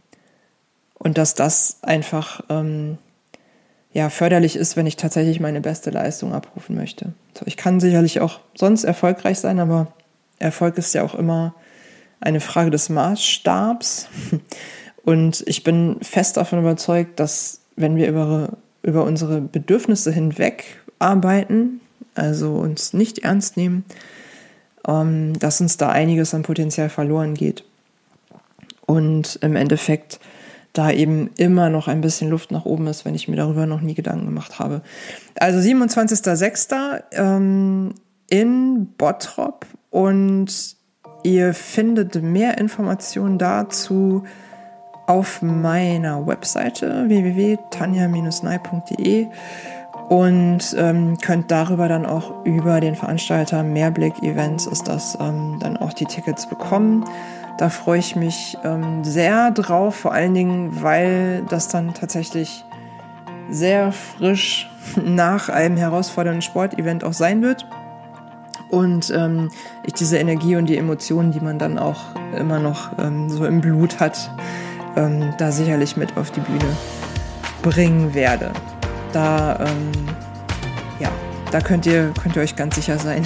und 0.93 1.17
dass 1.17 1.35
das 1.35 1.79
einfach 1.81 2.41
ähm, 2.49 2.97
ja, 3.91 4.09
förderlich 4.09 4.55
ist, 4.55 4.75
wenn 4.75 4.87
ich 4.87 4.95
tatsächlich 4.95 5.39
meine 5.39 5.61
beste 5.61 5.91
Leistung 5.91 6.33
abrufen 6.33 6.75
möchte. 6.75 7.13
So, 7.37 7.45
ich 7.45 7.57
kann 7.57 7.79
sicherlich 7.79 8.21
auch 8.21 8.39
sonst 8.55 8.83
erfolgreich 8.83 9.39
sein, 9.39 9.59
aber 9.59 9.93
Erfolg 10.39 10.77
ist 10.77 10.93
ja 10.93 11.03
auch 11.03 11.15
immer 11.15 11.53
eine 12.19 12.39
Frage 12.39 12.71
des 12.71 12.89
Maßstabs. 12.89 14.07
Und 15.03 15.43
ich 15.47 15.63
bin 15.63 15.97
fest 16.01 16.37
davon 16.37 16.59
überzeugt, 16.59 17.19
dass 17.19 17.59
wenn 17.75 17.95
wir 17.97 18.07
über, 18.07 18.49
über 18.81 19.03
unsere 19.03 19.41
Bedürfnisse 19.41 20.11
hinweg 20.11 20.79
arbeiten, 20.99 21.81
also 22.15 22.55
uns 22.55 22.93
nicht 22.93 23.19
ernst 23.19 23.57
nehmen, 23.57 23.83
ähm, 24.87 25.37
dass 25.39 25.61
uns 25.61 25.77
da 25.77 25.89
einiges 25.89 26.33
an 26.33 26.43
Potenzial 26.43 26.89
verloren 26.89 27.33
geht. 27.33 27.63
Und 28.85 29.39
im 29.41 29.55
Endeffekt 29.55 30.19
da 30.73 30.91
eben 30.91 31.29
immer 31.37 31.69
noch 31.69 31.87
ein 31.87 32.01
bisschen 32.01 32.29
Luft 32.29 32.51
nach 32.51 32.65
oben 32.65 32.87
ist, 32.87 33.05
wenn 33.05 33.15
ich 33.15 33.27
mir 33.27 33.35
darüber 33.35 33.67
noch 33.67 33.81
nie 33.81 33.93
Gedanken 33.93 34.25
gemacht 34.25 34.57
habe. 34.59 34.81
Also 35.39 35.59
27.06. 35.59 37.03
Ähm, 37.11 37.93
in 38.29 38.87
Bottrop 38.97 39.65
und 39.91 40.75
ihr 41.23 41.53
findet 41.53 42.23
mehr 42.23 42.57
Informationen 42.57 43.37
dazu 43.37 44.23
auf 45.05 45.41
meiner 45.41 46.25
Webseite 46.25 47.03
www.tanja-nei.de 47.07 49.27
und 50.09 50.75
ähm, 50.77 51.17
könnt 51.19 51.49
darüber 51.49 51.87
dann 51.87 52.05
auch 52.05 52.45
über 52.45 52.79
den 52.79 52.95
Veranstalter 52.95 53.63
Mehrblick 53.63 54.21
Events 54.21 54.65
ist 54.65 54.87
das 54.87 55.17
ähm, 55.19 55.57
dann 55.59 55.77
auch 55.77 55.93
die 55.93 56.05
Tickets 56.05 56.47
bekommen. 56.47 57.05
Da 57.57 57.69
freue 57.69 57.99
ich 57.99 58.15
mich 58.15 58.57
ähm, 58.63 59.03
sehr 59.03 59.51
drauf, 59.51 59.95
vor 59.95 60.11
allen 60.11 60.33
Dingen, 60.33 60.81
weil 60.81 61.43
das 61.49 61.67
dann 61.67 61.93
tatsächlich 61.93 62.65
sehr 63.49 63.91
frisch 63.91 64.69
nach 65.03 65.49
einem 65.49 65.77
herausfordernden 65.77 66.41
Sportevent 66.41 67.03
auch 67.03 67.13
sein 67.13 67.41
wird. 67.41 67.67
Und 68.69 69.11
ähm, 69.11 69.51
ich 69.85 69.93
diese 69.93 70.17
Energie 70.17 70.55
und 70.55 70.65
die 70.65 70.77
Emotionen, 70.77 71.31
die 71.31 71.39
man 71.39 71.59
dann 71.59 71.77
auch 71.77 72.01
immer 72.37 72.59
noch 72.59 72.97
ähm, 72.97 73.29
so 73.29 73.45
im 73.45 73.61
Blut 73.61 73.99
hat, 73.99 74.31
ähm, 74.95 75.33
da 75.37 75.51
sicherlich 75.51 75.95
mit 75.95 76.17
auf 76.17 76.31
die 76.31 76.39
Bühne 76.39 76.75
bringen 77.61 78.15
werde 78.15 78.51
da, 79.13 79.59
ähm, 79.59 79.91
ja, 80.99 81.09
da 81.51 81.61
könnt 81.61 81.85
ihr, 81.85 82.11
könnt 82.21 82.35
ihr 82.35 82.41
euch 82.41 82.55
ganz 82.55 82.75
sicher 82.75 82.97
sein, 82.97 83.25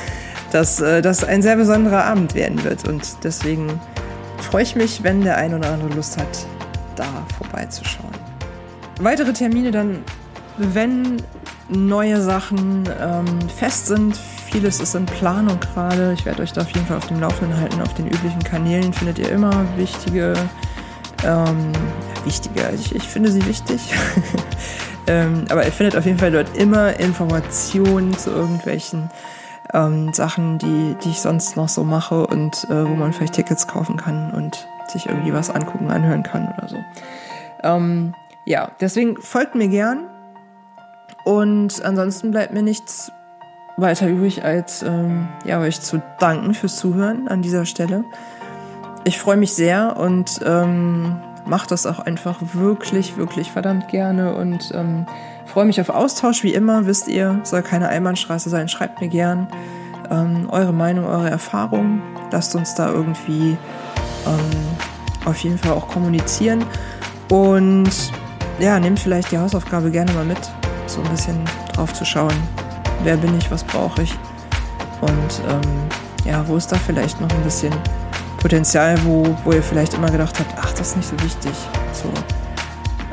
dass 0.52 0.80
äh, 0.80 1.00
das 1.02 1.24
ein 1.24 1.42
sehr 1.42 1.56
besonderer 1.56 2.04
Abend 2.04 2.34
werden 2.34 2.62
wird. 2.64 2.86
Und 2.86 3.24
deswegen 3.24 3.80
freue 4.38 4.62
ich 4.62 4.76
mich, 4.76 5.02
wenn 5.02 5.22
der 5.22 5.36
ein 5.36 5.54
oder 5.54 5.72
andere 5.72 5.94
Lust 5.94 6.18
hat, 6.18 6.46
da 6.96 7.06
vorbeizuschauen. 7.38 8.08
Weitere 9.00 9.32
Termine 9.32 9.70
dann, 9.70 10.02
wenn 10.56 11.22
neue 11.68 12.20
Sachen 12.20 12.88
ähm, 13.00 13.26
fest 13.56 13.86
sind. 13.86 14.16
Vieles 14.50 14.80
ist 14.80 14.94
in 14.94 15.06
Planung 15.06 15.60
gerade. 15.60 16.14
Ich 16.14 16.24
werde 16.24 16.42
euch 16.42 16.52
da 16.52 16.62
auf 16.62 16.70
jeden 16.70 16.86
Fall 16.86 16.96
auf 16.96 17.06
dem 17.06 17.20
Laufenden 17.20 17.58
halten. 17.60 17.80
Auf 17.82 17.94
den 17.94 18.06
üblichen 18.06 18.42
Kanälen 18.42 18.92
findet 18.92 19.18
ihr 19.18 19.30
immer 19.30 19.66
wichtige, 19.76 20.32
ähm, 21.24 21.72
wichtige, 22.24 22.70
ich, 22.74 22.94
ich 22.94 23.02
finde 23.02 23.30
sie 23.30 23.44
wichtig. 23.46 23.80
Ähm, 25.08 25.46
aber 25.48 25.64
ihr 25.64 25.72
findet 25.72 25.96
auf 25.96 26.04
jeden 26.04 26.18
Fall 26.18 26.30
dort 26.30 26.56
immer 26.56 27.00
Informationen 27.00 28.16
zu 28.16 28.30
irgendwelchen 28.30 29.10
ähm, 29.72 30.12
Sachen, 30.12 30.58
die, 30.58 30.96
die 31.02 31.10
ich 31.10 31.20
sonst 31.20 31.56
noch 31.56 31.68
so 31.68 31.82
mache 31.82 32.26
und 32.26 32.64
äh, 32.64 32.84
wo 32.84 32.94
man 32.94 33.12
vielleicht 33.12 33.34
Tickets 33.34 33.66
kaufen 33.66 33.96
kann 33.96 34.32
und 34.32 34.68
sich 34.86 35.06
irgendwie 35.06 35.32
was 35.32 35.50
angucken, 35.50 35.90
anhören 35.90 36.22
kann 36.22 36.54
oder 36.56 36.68
so. 36.68 36.76
Ähm, 37.62 38.14
ja, 38.44 38.70
deswegen 38.80 39.16
folgt 39.20 39.54
mir 39.54 39.68
gern. 39.68 40.06
Und 41.24 41.82
ansonsten 41.84 42.30
bleibt 42.30 42.52
mir 42.52 42.62
nichts 42.62 43.10
weiter 43.76 44.08
übrig, 44.08 44.44
als 44.44 44.82
ähm, 44.82 45.28
ja, 45.44 45.60
euch 45.60 45.80
zu 45.80 46.02
danken 46.18 46.54
fürs 46.54 46.76
Zuhören 46.76 47.28
an 47.28 47.42
dieser 47.42 47.64
Stelle. 47.64 48.04
Ich 49.04 49.18
freue 49.18 49.36
mich 49.36 49.54
sehr 49.54 49.96
und 49.96 50.40
ähm, 50.44 51.16
mache 51.48 51.66
das 51.68 51.86
auch 51.86 51.98
einfach 51.98 52.38
wirklich, 52.52 53.16
wirklich 53.16 53.50
verdammt 53.50 53.88
gerne 53.88 54.34
und 54.34 54.70
ähm, 54.74 55.06
freue 55.46 55.64
mich 55.64 55.80
auf 55.80 55.88
Austausch 55.88 56.42
wie 56.42 56.54
immer. 56.54 56.86
Wisst 56.86 57.08
ihr, 57.08 57.40
soll 57.42 57.62
keine 57.62 57.88
Einbahnstraße 57.88 58.50
sein. 58.50 58.68
Schreibt 58.68 59.00
mir 59.00 59.08
gern 59.08 59.48
ähm, 60.10 60.48
eure 60.50 60.72
Meinung, 60.72 61.06
eure 61.06 61.30
Erfahrungen. 61.30 62.02
Lasst 62.30 62.54
uns 62.54 62.74
da 62.74 62.90
irgendwie 62.90 63.56
ähm, 64.26 64.68
auf 65.24 65.38
jeden 65.38 65.58
Fall 65.58 65.72
auch 65.72 65.88
kommunizieren 65.88 66.64
und 67.30 67.90
ja, 68.58 68.78
nehmt 68.80 68.98
vielleicht 68.98 69.30
die 69.30 69.38
Hausaufgabe 69.38 69.90
gerne 69.90 70.12
mal 70.12 70.24
mit, 70.24 70.38
so 70.86 71.00
ein 71.02 71.10
bisschen 71.10 71.38
drauf 71.74 71.92
zu 71.92 72.04
schauen, 72.04 72.32
wer 73.04 73.16
bin 73.16 73.36
ich, 73.38 73.50
was 73.50 73.62
brauche 73.62 74.02
ich 74.02 74.12
und 75.00 75.42
ähm, 75.48 75.60
ja, 76.24 76.46
wo 76.48 76.56
ist 76.56 76.72
da 76.72 76.76
vielleicht 76.76 77.20
noch 77.20 77.30
ein 77.30 77.42
bisschen 77.42 77.72
Potenzial, 78.38 78.96
wo, 79.04 79.36
wo 79.44 79.52
ihr 79.52 79.62
vielleicht 79.62 79.94
immer 79.94 80.10
gedacht 80.10 80.38
habt, 80.38 80.52
ach, 80.56 80.72
das 80.72 80.88
ist 80.88 80.96
nicht 80.96 81.08
so 81.08 81.20
wichtig. 81.24 81.52
So. 81.92 82.08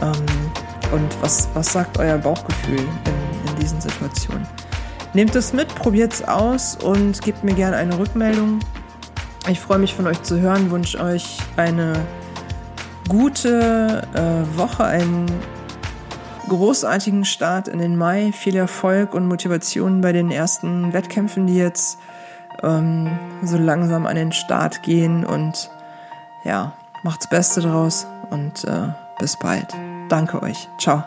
Ähm, 0.01 0.26
und 0.91 1.21
was, 1.21 1.49
was 1.53 1.73
sagt 1.73 1.97
euer 1.97 2.17
Bauchgefühl 2.17 2.80
in, 2.80 3.49
in 3.49 3.59
diesen 3.59 3.82
Situationen? 3.82 4.47
Nehmt 5.13 5.36
es 5.36 5.53
mit, 5.53 5.73
probiert 5.76 6.13
es 6.13 6.28
aus 6.28 6.76
und 6.76 7.21
gebt 7.21 7.43
mir 7.43 7.53
gerne 7.53 7.78
eine 7.78 7.97
Rückmeldung. 7.97 8.59
Ich 9.49 9.59
freue 9.59 9.80
mich 9.80 9.93
von 9.93 10.07
euch 10.07 10.21
zu 10.23 10.39
hören, 10.39 10.71
wünsche 10.71 10.99
euch 10.99 11.38
eine 11.55 11.93
gute 13.07 14.07
äh, 14.13 14.57
Woche, 14.57 14.84
einen 14.84 15.26
großartigen 16.49 17.26
Start 17.26 17.67
in 17.67 17.80
den 17.80 17.95
Mai, 17.95 18.32
viel 18.32 18.55
Erfolg 18.55 19.13
und 19.13 19.28
Motivation 19.28 20.01
bei 20.01 20.11
den 20.11 20.32
ersten 20.32 20.93
Wettkämpfen, 20.93 21.47
die 21.47 21.55
jetzt 21.55 21.99
ähm, 22.66 23.18
so 23.43 23.57
langsam 23.57 24.05
an 24.05 24.16
den 24.16 24.32
Start 24.32 24.84
gehen 24.84 25.26
und 25.26 25.70
ja, 26.43 26.74
macht's 27.03 27.30
Beste 27.30 27.61
draus 27.61 28.07
und 28.30 28.66
äh, 28.66 28.89
bis 29.20 29.38
bald. 29.38 29.74
Danke 30.09 30.41
euch. 30.41 30.68
Ciao. 30.78 31.03